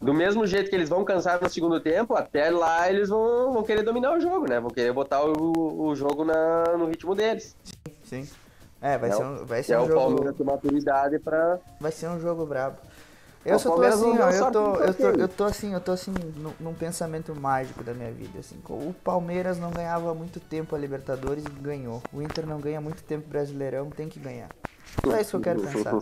Do 0.00 0.14
mesmo 0.14 0.46
jeito 0.46 0.68
que 0.70 0.76
eles 0.76 0.88
vão 0.88 1.04
cansar 1.04 1.40
no 1.42 1.48
segundo 1.48 1.78
tempo, 1.80 2.14
até 2.14 2.50
lá 2.50 2.90
eles 2.90 3.08
vão, 3.10 3.52
vão 3.52 3.62
querer 3.62 3.82
dominar 3.82 4.16
o 4.16 4.20
jogo, 4.20 4.46
né? 4.48 4.60
Vão 4.60 4.70
querer 4.70 4.92
botar 4.92 5.22
o, 5.24 5.88
o 5.88 5.94
jogo 5.94 6.24
na, 6.24 6.76
no 6.78 6.86
ritmo 6.86 7.14
deles. 7.14 7.56
Sim. 8.04 8.26
É, 8.82 8.98
vai 8.98 9.10
É 9.10 9.12
ser 9.14 9.22
o- 9.22 9.26
um, 9.26 9.44
vai 9.46 9.62
ser 9.62 9.72
é 9.74 9.78
um 9.78 9.82
o 9.84 9.86
jogo. 9.86 10.00
Palmeiras 10.00 10.36
ter 10.36 10.44
maturidade 10.44 11.18
pra. 11.18 11.58
Vai 11.80 11.90
ser 11.92 12.08
um 12.08 12.20
jogo 12.20 12.44
brabo. 12.44 12.76
Eu 13.44 13.58
só 13.58 13.76
tô 13.76 13.82
assim, 13.82 14.18
ó, 14.18 14.30
eu 14.30 14.50
tô, 14.50 14.76
eu 14.76 14.94
tô, 14.94 15.08
eu 15.08 15.28
tô 15.28 15.44
assim, 15.44 15.74
eu 15.74 15.80
tô 15.80 15.92
assim, 15.92 16.14
num, 16.36 16.52
num 16.58 16.74
pensamento 16.74 17.34
mágico 17.38 17.84
da 17.84 17.92
minha 17.92 18.10
vida, 18.10 18.38
assim. 18.38 18.58
O 18.68 18.94
Palmeiras 19.04 19.58
não 19.58 19.70
ganhava 19.70 20.10
há 20.10 20.14
muito 20.14 20.40
tempo 20.40 20.74
a 20.74 20.78
Libertadores 20.78 21.44
e 21.44 21.62
ganhou. 21.62 22.02
O 22.12 22.22
Inter 22.22 22.46
não 22.46 22.58
ganha 22.58 22.78
há 22.78 22.80
muito 22.80 23.02
tempo 23.02 23.26
o 23.26 23.28
Brasileirão, 23.28 23.90
tem 23.90 24.08
que 24.08 24.18
ganhar. 24.18 24.48
Só 25.04 25.20
isso 25.20 25.30
que 25.30 25.36
eu 25.36 25.40
quero 25.40 25.60
pensar. 25.60 25.92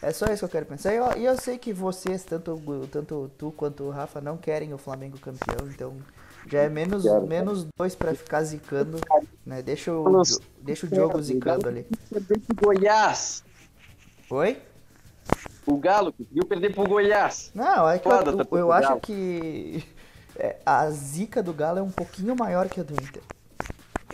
É 0.00 0.12
só 0.12 0.26
isso 0.26 0.38
que 0.38 0.44
eu 0.44 0.48
quero 0.48 0.66
pensar. 0.66 0.92
E 0.94 0.96
eu, 0.96 1.18
e 1.18 1.24
eu 1.26 1.36
sei 1.36 1.58
que 1.58 1.72
vocês, 1.72 2.24
tanto, 2.24 2.58
tanto 2.90 3.30
tu 3.36 3.52
quanto 3.52 3.84
o 3.84 3.90
Rafa, 3.90 4.20
não 4.20 4.36
querem 4.36 4.72
o 4.72 4.78
Flamengo 4.78 5.18
campeão, 5.18 5.68
então 5.68 5.96
já 6.46 6.60
é 6.60 6.68
menos, 6.68 7.02
Quero. 7.02 7.26
menos 7.26 7.66
dois 7.76 7.94
pra 7.94 8.14
ficar 8.14 8.42
zicando, 8.42 8.98
né? 9.44 9.62
Deixa 9.62 9.92
o, 9.92 10.22
deixa 10.62 10.86
o 10.86 10.94
jogo 10.94 11.20
zicando 11.20 11.68
ali. 11.68 11.86
Goiás. 12.54 13.42
Oi? 14.30 14.56
O 15.66 15.76
Galo 15.76 16.12
conseguiu 16.12 16.44
perder 16.46 16.74
pro 16.74 16.84
Goiás. 16.88 17.50
Não, 17.54 17.88
é 17.88 17.98
que 17.98 18.08
Foda, 18.08 18.30
eu, 18.30 18.36
tá 18.36 18.46
eu, 18.50 18.58
eu 18.58 18.72
acho 18.72 18.96
que 19.00 19.84
é, 20.38 20.56
a 20.64 20.88
zica 20.90 21.42
do 21.42 21.52
Galo 21.52 21.78
é 21.78 21.82
um 21.82 21.90
pouquinho 21.90 22.36
maior 22.36 22.68
que 22.68 22.80
a 22.80 22.82
do 22.84 22.92
Inter. 22.94 23.22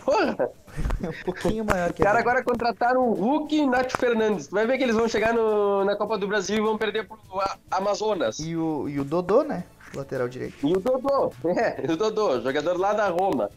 Porra! 0.03 0.49
É 1.03 1.07
um 1.07 1.23
pouquinho 1.23 1.63
maior 1.63 1.93
que 1.93 2.01
a 2.01 2.05
caras 2.05 2.23
do 2.23 2.27
agora 2.29 2.43
contrataram 2.43 3.07
o 3.07 3.13
Hulk 3.13 3.55
e 3.55 3.67
Nath 3.67 3.91
Fernandes. 3.95 4.47
Tu 4.47 4.55
vai 4.55 4.65
ver 4.65 4.79
que 4.79 4.83
eles 4.83 4.95
vão 4.95 5.07
chegar 5.07 5.31
no- 5.31 5.85
na 5.85 5.95
Copa 5.95 6.17
do 6.17 6.27
Brasil 6.27 6.57
e 6.57 6.61
vão 6.61 6.79
perder 6.79 7.07
pro 7.07 7.15
A- 7.39 7.57
Amazonas. 7.69 8.39
E 8.39 8.55
o, 8.57 8.89
e 8.89 8.99
o 8.99 9.03
Dodô, 9.03 9.43
né? 9.43 9.65
Lateral 9.93 10.27
direito. 10.27 10.65
E 10.67 10.73
o 10.75 10.79
Dodô, 10.79 11.31
é, 11.55 11.79
o 11.87 11.95
Dodô, 11.95 12.41
jogador 12.41 12.79
lá 12.79 12.91
da 12.93 13.07
Roma. 13.09 13.51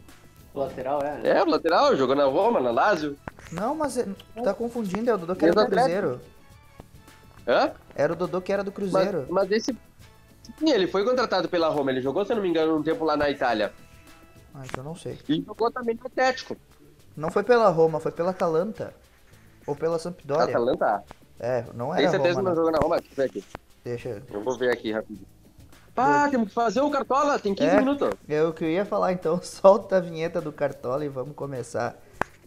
Lateral, 0.53 1.01
é. 1.01 1.27
É, 1.27 1.41
o 1.43 1.49
lateral, 1.49 1.95
jogou 1.95 2.15
na 2.15 2.25
Roma, 2.25 2.59
na 2.59 2.69
Lazio. 2.69 3.17
Não, 3.51 3.73
mas 3.73 3.97
é- 3.97 4.03
tu 4.35 4.43
tá 4.43 4.53
confundindo, 4.53 5.09
é 5.09 5.15
o 5.15 5.17
Dodô 5.17 5.35
que 5.35 5.43
era 5.45 5.55
do 5.55 5.59
Ex-Atlético. 5.61 5.89
Cruzeiro. 5.99 6.21
Hã? 7.47 7.71
Era 7.95 8.13
o 8.13 8.15
Dodô 8.15 8.41
que 8.41 8.51
era 8.51 8.63
do 8.63 8.71
Cruzeiro. 8.71 9.25
Mas, 9.29 9.49
mas 9.49 9.51
esse. 9.51 9.77
Sim, 10.59 10.69
ele 10.71 10.87
foi 10.87 11.03
contratado 11.05 11.47
pela 11.49 11.69
Roma. 11.69 11.91
Ele 11.91 12.01
jogou, 12.01 12.25
se 12.25 12.31
eu 12.31 12.35
não 12.35 12.43
me 12.43 12.49
engano, 12.49 12.75
um 12.77 12.83
tempo 12.83 13.03
lá 13.05 13.15
na 13.17 13.29
Itália. 13.29 13.71
Ah, 14.53 14.63
eu 14.75 14.83
não 14.83 14.95
sei. 14.95 15.17
E 15.29 15.41
jogou 15.41 15.71
também 15.71 15.95
no 15.95 16.05
Atlético. 16.07 16.57
Não 17.15 17.29
foi 17.31 17.43
pela 17.43 17.69
Roma, 17.69 17.99
foi 17.99 18.11
pela 18.11 18.31
Atalanta. 18.31 18.93
Ou 19.65 19.75
pela 19.75 19.99
Sampdoria. 19.99 20.43
Atalanta. 20.45 21.03
É, 21.39 21.63
não 21.73 21.91
Tem 21.93 22.03
era 22.03 22.11
certeza 22.11 22.39
que 22.39 22.45
Roma, 22.45 22.49
não 22.49 22.49
não. 22.49 22.55
jogou 22.55 22.71
na 22.71 22.77
Roma? 22.79 22.97
Deixa 22.99 23.11
eu 23.11 23.15
ver 23.15 23.23
aqui. 23.29 23.45
Deixa. 23.83 24.23
Eu 24.31 24.41
vou 24.43 24.57
ver 24.57 24.71
aqui 24.71 24.91
rapidinho. 24.91 25.27
Pá, 25.93 26.29
temos 26.29 26.49
que 26.49 26.53
fazer 26.53 26.81
o 26.81 26.91
Cartola, 26.91 27.39
tem 27.39 27.55
15 27.55 27.69
É. 27.69 27.77
minutos. 27.79 28.09
É 28.29 28.43
o 28.43 28.53
que 28.53 28.63
eu 28.63 28.69
ia 28.69 28.85
falar, 28.85 29.13
então 29.13 29.39
solta 29.43 29.97
a 29.97 29.99
vinheta 29.99 30.39
do 30.39 30.51
Cartola 30.51 31.03
e 31.03 31.09
vamos 31.09 31.35
começar 31.35 31.95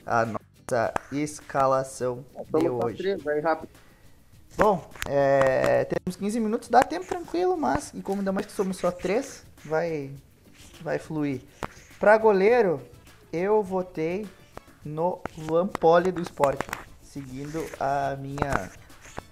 a 0.06 0.24
nossa 0.24 0.92
escalação 1.12 2.24
de 2.58 2.68
hoje. 2.68 2.96
três, 2.98 3.22
vai 3.22 3.40
rápido. 3.40 3.70
Bom, 4.56 4.84
é, 5.08 5.84
temos 5.86 6.16
15 6.16 6.38
minutos, 6.40 6.68
dá 6.68 6.82
tempo 6.82 7.06
tranquilo, 7.06 7.56
mas 7.56 7.92
e 7.94 8.02
como 8.02 8.20
ainda 8.20 8.32
mais 8.32 8.46
que 8.46 8.52
somos 8.52 8.76
só 8.76 8.90
três, 8.90 9.44
vai, 9.64 10.10
vai 10.82 10.98
fluir. 10.98 11.40
Pra 11.98 12.18
goleiro, 12.18 12.80
eu 13.32 13.62
votei 13.62 14.26
no 14.84 15.20
Luan 15.38 15.66
Poli 15.66 16.12
do 16.12 16.20
esporte, 16.20 16.66
seguindo 17.02 17.64
a 17.78 18.16
minha 18.16 18.70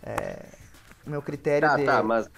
é, 0.02 0.46
meu 1.07 1.20
critério 1.20 1.68
Tá, 1.68 1.76
de. 1.76 1.85
tá, 1.85 2.02
mas 2.02 2.28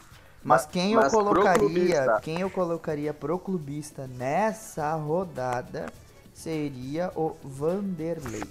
Mas 0.42 0.66
quem 0.66 0.94
mas 0.94 1.12
eu 1.12 1.18
colocaria, 1.18 2.18
quem 2.22 2.40
eu 2.40 2.50
colocaria 2.50 3.12
pro 3.12 3.38
clubista 3.38 4.06
nessa 4.06 4.94
rodada 4.94 5.86
seria 6.32 7.12
o 7.14 7.36
Vanderlei. 7.44 8.42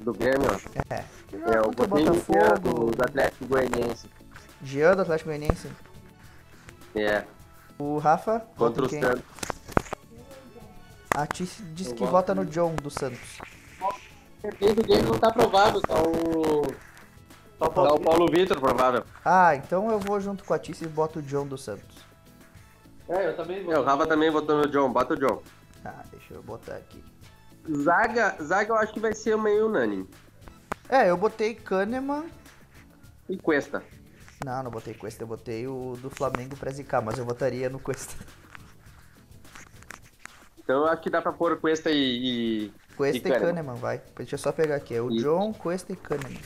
Do 0.00 0.12
Grêmio, 0.12 0.48
É, 0.88 0.94
é 0.96 1.04
contra 1.30 1.66
o 1.68 1.70
Botinho 1.72 2.14
Botafogo, 2.14 2.90
do 2.92 3.02
Atlético 3.04 3.46
Goianiense. 3.46 4.08
Jean 4.62 4.94
do 4.96 5.02
Atlético 5.02 5.28
Goianiense. 5.30 5.70
É, 6.94 7.24
O 7.78 7.98
Rafa 7.98 8.40
contra 8.56 8.82
vota 8.82 8.84
o 8.84 8.88
quem? 8.88 9.00
Santos. 9.00 9.24
A 11.14 11.26
Tice 11.26 11.62
diz 11.62 11.88
Eu 11.88 11.94
que 11.94 12.04
vota 12.06 12.34
no 12.34 12.44
John 12.46 12.74
do 12.76 12.90
Santos. 12.90 13.38
Perder 14.40 14.74
do 14.74 14.82
game 14.84 15.02
não 15.02 15.18
tá 15.18 15.28
aprovado, 15.28 15.80
tá 15.82 15.94
o. 16.00 16.62
Tá 16.62 16.70
o 16.72 17.58
Tá 17.58 17.66
o 17.66 17.70
Paulo. 17.72 18.00
Paulo 18.00 18.26
Vitor, 18.30 18.58
provável. 18.58 19.04
Ah, 19.24 19.54
então 19.54 19.90
eu 19.90 19.98
vou 19.98 20.18
junto 20.20 20.44
com 20.44 20.54
a 20.54 20.58
Tice 20.58 20.84
e 20.84 20.88
boto 20.88 21.18
o 21.18 21.22
John 21.22 21.46
do 21.46 21.58
Santos. 21.58 21.98
É, 23.08 23.28
eu 23.28 23.36
também 23.36 23.62
vou. 23.62 23.74
É, 23.74 23.78
o 23.78 23.82
Rafa 23.84 24.06
também 24.06 24.30
votou 24.30 24.56
no 24.56 24.68
John, 24.68 24.90
bota 24.90 25.12
o 25.14 25.16
John. 25.18 25.42
Ah, 25.84 26.02
deixa 26.10 26.32
eu 26.34 26.42
botar 26.42 26.76
aqui. 26.76 27.04
Zaga, 27.82 28.36
Zaga 28.42 28.70
eu 28.72 28.76
acho 28.76 28.92
que 28.92 29.00
vai 29.00 29.14
ser 29.14 29.36
meio 29.36 29.66
unânime. 29.66 30.08
É, 30.88 31.08
eu 31.10 31.16
botei 31.16 31.54
Kahneman. 31.54 32.24
E 33.28 33.36
Cuesta. 33.36 33.82
Não, 34.44 34.62
não 34.62 34.70
botei 34.70 34.94
Cuesta, 34.94 35.22
eu 35.22 35.26
botei 35.28 35.66
o 35.66 35.96
do 36.00 36.10
Flamengo 36.10 36.56
pra 36.56 36.70
zicar, 36.70 37.00
mas 37.02 37.18
eu 37.18 37.24
votaria 37.24 37.68
no 37.68 37.78
Cuesta. 37.78 38.14
Então 40.58 40.82
eu 40.82 40.86
acho 40.86 41.02
que 41.02 41.10
dá 41.10 41.20
pra 41.20 41.32
pôr 41.32 41.58
Cuesta 41.60 41.90
e. 41.90 42.66
e... 42.66 42.72
Cuesta 42.96 43.18
E 43.18 43.20
Kahneman. 43.20 43.46
Kahneman, 43.54 43.74
vai. 43.76 44.02
Deixa 44.16 44.34
eu 44.34 44.38
só 44.38 44.52
pegar 44.52 44.76
aqui. 44.76 44.94
É 44.94 45.00
o 45.00 45.10
E- 45.10 45.18
John, 45.22 45.52
Cuesta 45.52 45.92
e 45.92 45.96
Kahneman. 45.96 46.40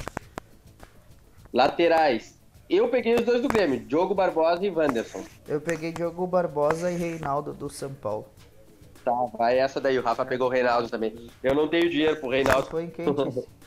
Laterais. 1.53 2.35
Eu 2.69 2.89
peguei 2.89 3.15
os 3.15 3.23
dois 3.25 3.43
do 3.43 3.49
Grêmio, 3.49 3.81
Diogo 3.81 4.15
Barbosa 4.15 4.65
e 4.65 4.71
Wanderson. 4.71 5.23
Eu 5.47 5.61
peguei 5.61 5.93
Diogo 5.93 6.27
Barbosa 6.27 6.91
e 6.91 6.97
Reinaldo 6.97 7.53
do 7.53 7.69
São 7.69 7.93
Paulo. 7.93 8.27
Tá, 9.05 9.13
vai 9.37 9.59
essa 9.59 9.81
daí. 9.81 9.99
O 9.99 10.03
Rafa 10.03 10.25
pegou 10.25 10.49
o 10.49 10.51
Reinaldo 10.51 10.89
também. 10.89 11.31
Eu 11.43 11.55
não 11.55 11.69
tenho 11.69 11.91
dinheiro 11.91 12.17
pro 12.17 12.31
Reinaldo. 12.31 12.67
Foi 12.69 12.85
em 12.85 12.91
quem, 12.91 13.05
Tice? 13.13 13.47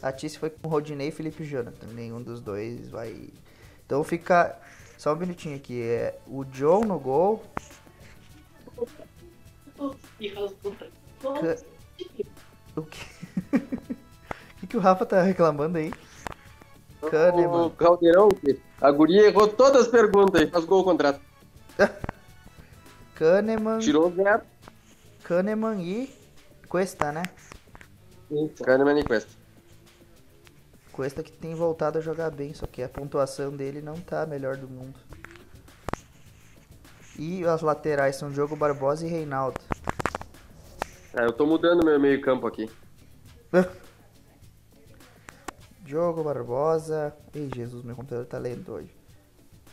A 0.00 0.12
Tice 0.12 0.38
foi 0.38 0.50
com 0.50 0.68
Rodinei 0.68 1.08
e 1.08 1.10
Felipe 1.10 1.44
Jonathan. 1.44 1.86
Nenhum 1.94 2.22
dos 2.22 2.40
dois 2.40 2.88
vai. 2.90 3.28
Então 3.84 4.02
fica. 4.04 4.58
Só 4.98 5.12
um 5.12 5.16
minutinho 5.16 5.56
aqui. 5.56 5.82
É 5.82 6.18
o 6.26 6.44
John 6.44 6.84
no 6.84 6.98
gol. 6.98 7.42
O 9.76 9.94
que... 10.18 10.34
o 12.76 12.82
que, 14.60 14.66
que 14.66 14.76
o 14.76 14.80
Rafa 14.80 15.06
tá 15.06 15.22
reclamando 15.22 15.78
aí? 15.78 15.92
O 17.02 17.10
Kahneman. 17.10 17.70
Caldeirão, 17.70 18.28
a 18.80 18.90
guria 18.90 19.26
errou 19.26 19.48
todas 19.48 19.82
as 19.82 19.88
perguntas 19.88 20.42
e 20.42 20.46
faz 20.46 20.64
gol 20.64 20.80
o 20.80 20.84
contrato. 20.84 21.20
Kahneman, 23.14 23.78
Tirou 23.78 24.10
zero. 24.12 24.42
Kahneman 25.22 25.80
e 25.80 26.12
Cuesta, 26.68 27.12
né? 27.12 27.22
Kahneman 28.64 28.98
e 28.98 29.04
Cuesta. 29.04 29.32
Cuesta 30.92 31.22
que 31.22 31.32
tem 31.32 31.54
voltado 31.54 31.98
a 31.98 32.00
jogar 32.00 32.30
bem, 32.30 32.54
só 32.54 32.66
que 32.66 32.82
a 32.82 32.88
pontuação 32.88 33.56
dele 33.56 33.80
não 33.80 33.94
tá 33.94 34.22
a 34.22 34.26
melhor 34.26 34.56
do 34.56 34.68
mundo. 34.68 34.98
E 37.18 37.44
as 37.44 37.62
laterais 37.62 38.16
são 38.16 38.30
Diogo 38.30 38.56
Barbosa 38.56 39.06
e 39.06 39.08
Reinaldo. 39.08 39.60
É, 41.12 41.24
eu 41.24 41.32
tô 41.32 41.46
mudando 41.46 41.84
meu 41.84 41.98
meio 42.00 42.20
campo 42.20 42.46
aqui. 42.46 42.68
Diogo 45.82 46.24
Barbosa. 46.24 47.14
Ei, 47.32 47.48
Jesus, 47.54 47.84
meu 47.84 47.94
computador 47.94 48.26
tá 48.26 48.38
lento 48.38 48.72
hoje. 48.72 48.90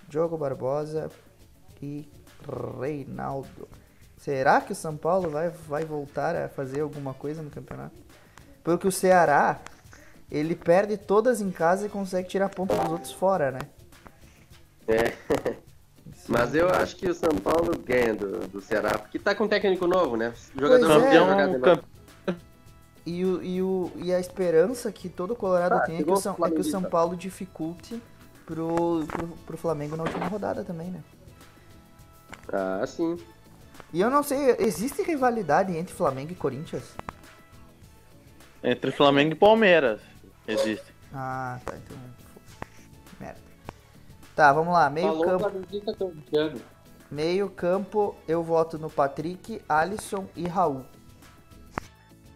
Diogo 0.08 0.38
Barbosa 0.38 1.10
e 1.82 2.08
Reinaldo. 2.50 3.68
Será 4.18 4.62
que 4.62 4.72
o 4.72 4.76
São 4.76 4.96
Paulo 4.96 5.30
vai, 5.30 5.50
vai 5.50 5.84
voltar 5.84 6.36
a 6.36 6.48
fazer 6.48 6.82
alguma 6.82 7.14
coisa 7.14 7.42
no 7.42 7.50
campeonato? 7.50 7.96
Porque 8.64 8.88
o 8.88 8.92
Ceará, 8.92 9.60
ele 10.30 10.56
perde 10.56 10.96
todas 10.96 11.42
em 11.42 11.52
casa 11.52 11.88
e 11.88 11.90
consegue 11.90 12.28
tirar 12.28 12.50
pontos 12.50 12.78
dos 12.78 12.92
outros 12.92 13.12
fora, 13.12 13.52
né? 13.52 13.60
É. 14.88 15.14
Mas 16.28 16.54
eu 16.54 16.70
acho 16.70 16.96
que 16.98 17.10
o 17.10 17.14
São 17.14 17.32
Paulo 17.32 17.78
ganha 17.80 18.14
do, 18.14 18.48
do 18.48 18.62
Ceará, 18.62 18.98
porque 18.98 19.18
tá 19.18 19.34
com 19.34 19.46
um 19.46 19.48
técnico 19.48 19.88
novo, 19.88 20.16
né? 20.16 20.34
O 20.56 20.62
jogador 20.62 20.88
Pois 20.88 21.04
é. 21.04 21.10
tem 21.10 21.20
jogado 21.20 21.60
Campeão. 21.60 21.92
E, 23.06 23.26
o, 23.26 23.44
e, 23.44 23.62
o, 23.62 23.92
e 23.96 24.14
a 24.14 24.20
esperança 24.20 24.92
que 24.92 25.10
todo 25.10 25.36
Colorado 25.36 25.76
Ah, 25.76 25.80
tem 25.80 25.98
é 25.98 26.04
que, 26.04 26.12
o 26.12 26.16
São, 26.16 26.36
é 26.46 26.52
que 26.52 26.60
o. 26.60 26.64
São 26.64 26.84
Paulo 26.84 27.16
dificulte 27.16 28.02
pro, 28.46 29.04
pro, 29.08 29.28
pro 29.28 29.58
Flamengo 29.58 29.96
na 29.96 30.04
última 30.04 30.28
rodada 30.28 30.64
também, 30.64 30.92
né? 30.92 31.02
Ah, 32.52 32.86
sim. 32.86 33.18
E 33.94 34.00
eu 34.02 34.10
não 34.10 34.24
sei, 34.24 34.56
existe 34.60 35.02
rivalidade 35.02 35.76
entre 35.76 35.94
Flamengo 35.94 36.32
e 36.32 36.36
Corinthians? 36.36 36.84
Entre 38.64 38.92
Flamengo 38.92 39.32
e 39.34 39.36
Palmeiras. 39.36 40.02
Existe. 40.48 40.94
Ah, 41.14 41.60
tá, 41.66 41.74
então. 41.76 41.98
Merda. 43.20 43.40
Tá, 44.36 44.54
vamos 44.54 44.74
lá. 44.74 44.90
Meio 44.90 45.08
Falou 45.08 45.26
campo. 45.26 45.96
corintiano. 45.98 46.62
Meio 47.10 47.50
campo, 47.50 48.16
eu 48.28 48.42
voto 48.42 48.78
no 48.78 48.90
Patrick, 48.90 49.62
Alisson 49.68 50.26
e 50.36 50.48
Raul. 50.48 50.86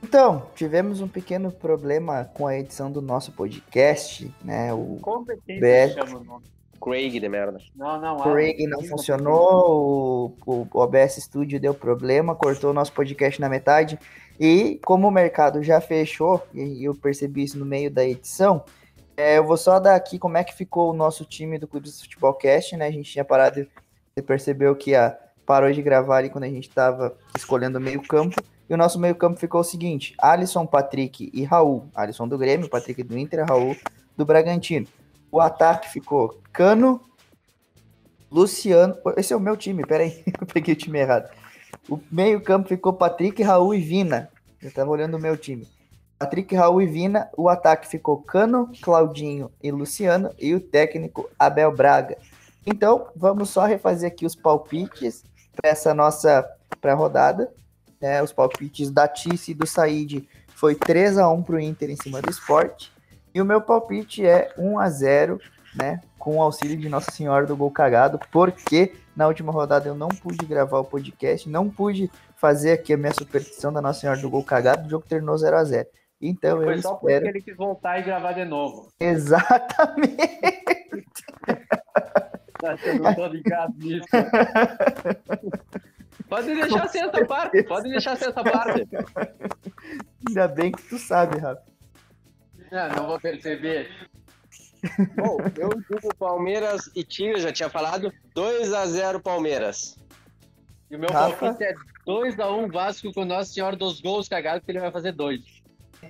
Então, 0.04 0.50
tivemos 0.54 1.00
um 1.02 1.08
pequeno 1.08 1.52
problema 1.52 2.26
com 2.34 2.46
a 2.46 2.58
edição 2.58 2.92
do 2.92 3.02
nosso 3.02 3.32
podcast, 3.32 4.32
né? 4.44 4.74
O 4.74 5.00
Competência 5.02 5.62
Beto. 5.62 5.94
chama 5.94 6.20
o 6.20 6.24
nome. 6.24 6.46
Craig 6.82 7.20
de 7.20 7.30
merda. 7.30 7.58
Não, 7.76 8.00
não. 8.00 8.18
Craig 8.18 8.68
não 8.68 8.84
funcionou, 8.84 10.36
o, 10.46 10.68
o 10.74 10.80
OBS 10.80 11.16
Studio 11.16 11.60
deu 11.60 11.74
problema, 11.74 12.36
cortou 12.36 12.72
o 12.72 12.74
nosso 12.74 12.94
podcast 12.94 13.40
na 13.40 13.50
metade. 13.50 13.98
E 14.40 14.80
como 14.86 15.08
o 15.08 15.12
mercado 15.12 15.64
já 15.64 15.80
fechou, 15.80 16.46
e 16.54 16.84
eu 16.84 16.94
percebi 16.94 17.44
isso 17.44 17.58
no 17.58 17.66
meio 17.66 17.90
da 17.90 18.06
edição, 18.06 18.64
é, 19.18 19.38
eu 19.38 19.46
vou 19.46 19.56
só 19.56 19.80
dar 19.80 19.96
aqui 19.96 20.20
como 20.20 20.38
é 20.38 20.44
que 20.44 20.54
ficou 20.54 20.92
o 20.92 20.96
nosso 20.96 21.24
time 21.24 21.58
do 21.58 21.68
Clube 21.68 21.88
do 21.88 21.94
Futebol 21.94 22.34
Cast, 22.34 22.76
né? 22.76 22.88
A 22.88 22.92
gente 22.92 23.10
tinha 23.10 23.24
parado, 23.24 23.66
você 24.14 24.22
percebeu 24.22 24.76
que 24.76 24.94
a, 24.94 25.18
parou 25.46 25.72
de 25.72 25.82
gravar 25.82 26.18
ali 26.18 26.30
quando 26.30 26.44
a 26.44 26.50
gente 26.50 26.68
estava 26.68 27.16
escolhendo 27.36 27.78
o 27.78 27.82
meio 27.82 28.02
campo. 28.02 28.36
E 28.70 28.74
o 28.74 28.78
nosso 28.78 29.00
meio 29.00 29.16
campo 29.16 29.40
ficou 29.40 29.62
o 29.62 29.64
seguinte, 29.64 30.16
Alisson, 30.18 30.66
Patrick 30.66 31.30
e 31.34 31.44
Raul. 31.44 31.86
Alisson 31.94 32.28
do 32.28 32.38
Grêmio, 32.38 32.68
Patrick 32.68 33.04
do 33.04 33.18
Inter, 33.18 33.46
Raul 33.46 33.76
do 34.18 34.26
Bragantino. 34.26 34.88
O 35.36 35.42
ataque 35.42 35.90
ficou 35.90 36.40
Cano, 36.54 37.02
Luciano. 38.32 38.96
Esse 39.18 39.34
é 39.34 39.36
o 39.36 39.40
meu 39.42 39.58
time, 39.58 39.86
peraí, 39.86 40.24
eu 40.40 40.48
peguei 40.48 40.74
o 40.74 40.78
time 40.78 40.98
errado. 40.98 41.30
O 41.90 42.00
meio-campo 42.10 42.70
ficou 42.70 42.94
Patrick, 42.94 43.44
Raul 43.44 43.76
e 43.76 43.82
Vina. 43.82 44.30
Eu 44.64 44.72
tava 44.72 44.92
olhando 44.92 45.18
o 45.18 45.20
meu 45.20 45.36
time. 45.36 45.68
Patrick, 46.18 46.56
Raul 46.56 46.82
e 46.82 46.86
Vina. 46.86 47.30
O 47.36 47.50
ataque 47.50 47.86
ficou 47.86 48.22
Cano, 48.22 48.72
Claudinho 48.82 49.52
e 49.62 49.70
Luciano. 49.72 50.34
E 50.40 50.56
o 50.56 50.62
técnico 50.62 51.30
Abel 51.38 51.76
Braga. 51.76 52.18
Então, 52.66 53.10
vamos 53.14 53.50
só 53.50 53.66
refazer 53.66 54.10
aqui 54.10 54.26
os 54.26 54.38
palpites 54.38 55.26
para 55.54 55.70
essa 55.70 55.94
nossa 55.94 56.50
pré-rodada. 56.80 57.52
né? 58.00 58.24
os 58.24 58.32
palpites 58.32 58.90
da 58.90 59.06
Tice 59.06 59.52
e 59.52 59.54
do 59.54 59.68
Said 59.68 60.30
foi 60.56 60.76
3 60.76 61.18
a 61.18 61.28
1 61.28 61.44
pro 61.44 61.60
Inter 61.60 61.90
em 61.90 61.98
cima 61.98 62.22
do 62.22 62.30
Sport. 62.30 62.95
E 63.36 63.42
o 63.42 63.46
meu 63.46 63.60
palpite 63.60 64.26
é 64.26 64.50
1 64.58 64.80
a 64.80 64.90
0 64.90 65.40
né? 65.76 66.00
Com 66.18 66.38
o 66.38 66.42
auxílio 66.42 66.78
de 66.78 66.88
Nossa 66.88 67.12
Senhora 67.12 67.46
do 67.46 67.56
Gol 67.58 67.70
Cagado, 67.70 68.18
porque 68.32 68.96
na 69.14 69.28
última 69.28 69.52
rodada 69.52 69.90
eu 69.90 69.94
não 69.94 70.08
pude 70.08 70.46
gravar 70.46 70.80
o 70.80 70.86
podcast, 70.86 71.50
não 71.50 71.70
pude 71.70 72.10
fazer 72.38 72.72
aqui 72.72 72.94
a 72.94 72.98
minha 72.98 73.14
superstição 73.14 73.74
da 73.74 73.82
Nossa 73.82 74.00
Senhora 74.00 74.22
do 74.22 74.30
Gol 74.30 74.42
Cagado, 74.42 74.88
o 74.88 74.90
jogo 74.90 75.06
terminou 75.06 75.38
0 75.38 75.58
a 75.58 75.64
0 75.66 75.88
Então 76.22 76.62
eu 76.62 76.64
Foi 76.64 76.78
só 76.82 76.94
porque 76.96 77.14
espero. 77.14 77.30
ele 77.30 77.42
quis 77.42 77.58
voltar 77.58 78.00
e 78.00 78.04
gravar 78.04 78.32
de 78.32 78.46
novo. 78.46 78.88
Exatamente. 78.98 80.16
Tá 82.62 82.78
sendo 82.78 83.16
todo 83.16 83.34
ligado 83.34 83.74
nisso. 83.78 84.08
Pode 86.30 86.56
deixar 86.56 86.88
sem 86.88 87.02
essa 87.02 87.26
parte. 87.26 87.64
Pode 87.64 87.90
deixar 87.90 88.16
sem 88.16 88.30
essa 88.30 88.44
parte. 88.44 88.88
Ainda 90.26 90.48
bem 90.48 90.72
que 90.72 90.82
tu 90.84 90.98
sabe, 90.98 91.38
Rafa. 91.38 91.75
Não, 92.72 92.90
não 92.90 93.08
vou 93.08 93.20
perceber. 93.20 93.90
Bom, 95.16 95.38
eu 95.58 95.70
digo 95.90 96.14
Palmeiras 96.16 96.90
e 96.96 97.04
Tigre, 97.04 97.42
já 97.42 97.52
tinha 97.52 97.70
falado. 97.70 98.14
2x0 98.36 99.22
Palmeiras. 99.22 99.98
E 100.90 100.96
o 100.96 101.00
meu 101.00 101.10
Rafa? 101.10 101.36
palpite 101.38 101.64
é 101.64 101.74
2x1 102.08 102.72
Vasco 102.72 103.12
com 103.14 103.26
Nossa 103.26 103.52
Senhora 103.52 103.76
dos 103.76 104.00
gols 104.00 104.30
cagados, 104.30 104.64
que 104.64 104.72
ele 104.72 104.80
vai 104.80 104.92
fazer 104.92 105.12
dois. 105.12 105.42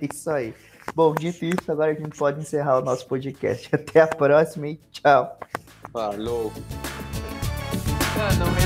Isso 0.00 0.30
aí. 0.30 0.54
Bom, 0.94 1.14
isso, 1.20 1.72
agora 1.72 1.90
a 1.92 1.94
gente 1.94 2.16
pode 2.16 2.40
encerrar 2.40 2.78
o 2.78 2.82
nosso 2.82 3.06
podcast. 3.06 3.68
Até 3.74 4.02
a 4.02 4.06
próxima 4.06 4.68
e 4.68 4.76
tchau. 4.92 5.38
Falou. 5.92 6.52
Ah, 8.18 8.30
não 8.38 8.46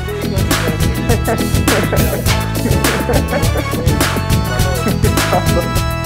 Falou. 5.30 5.99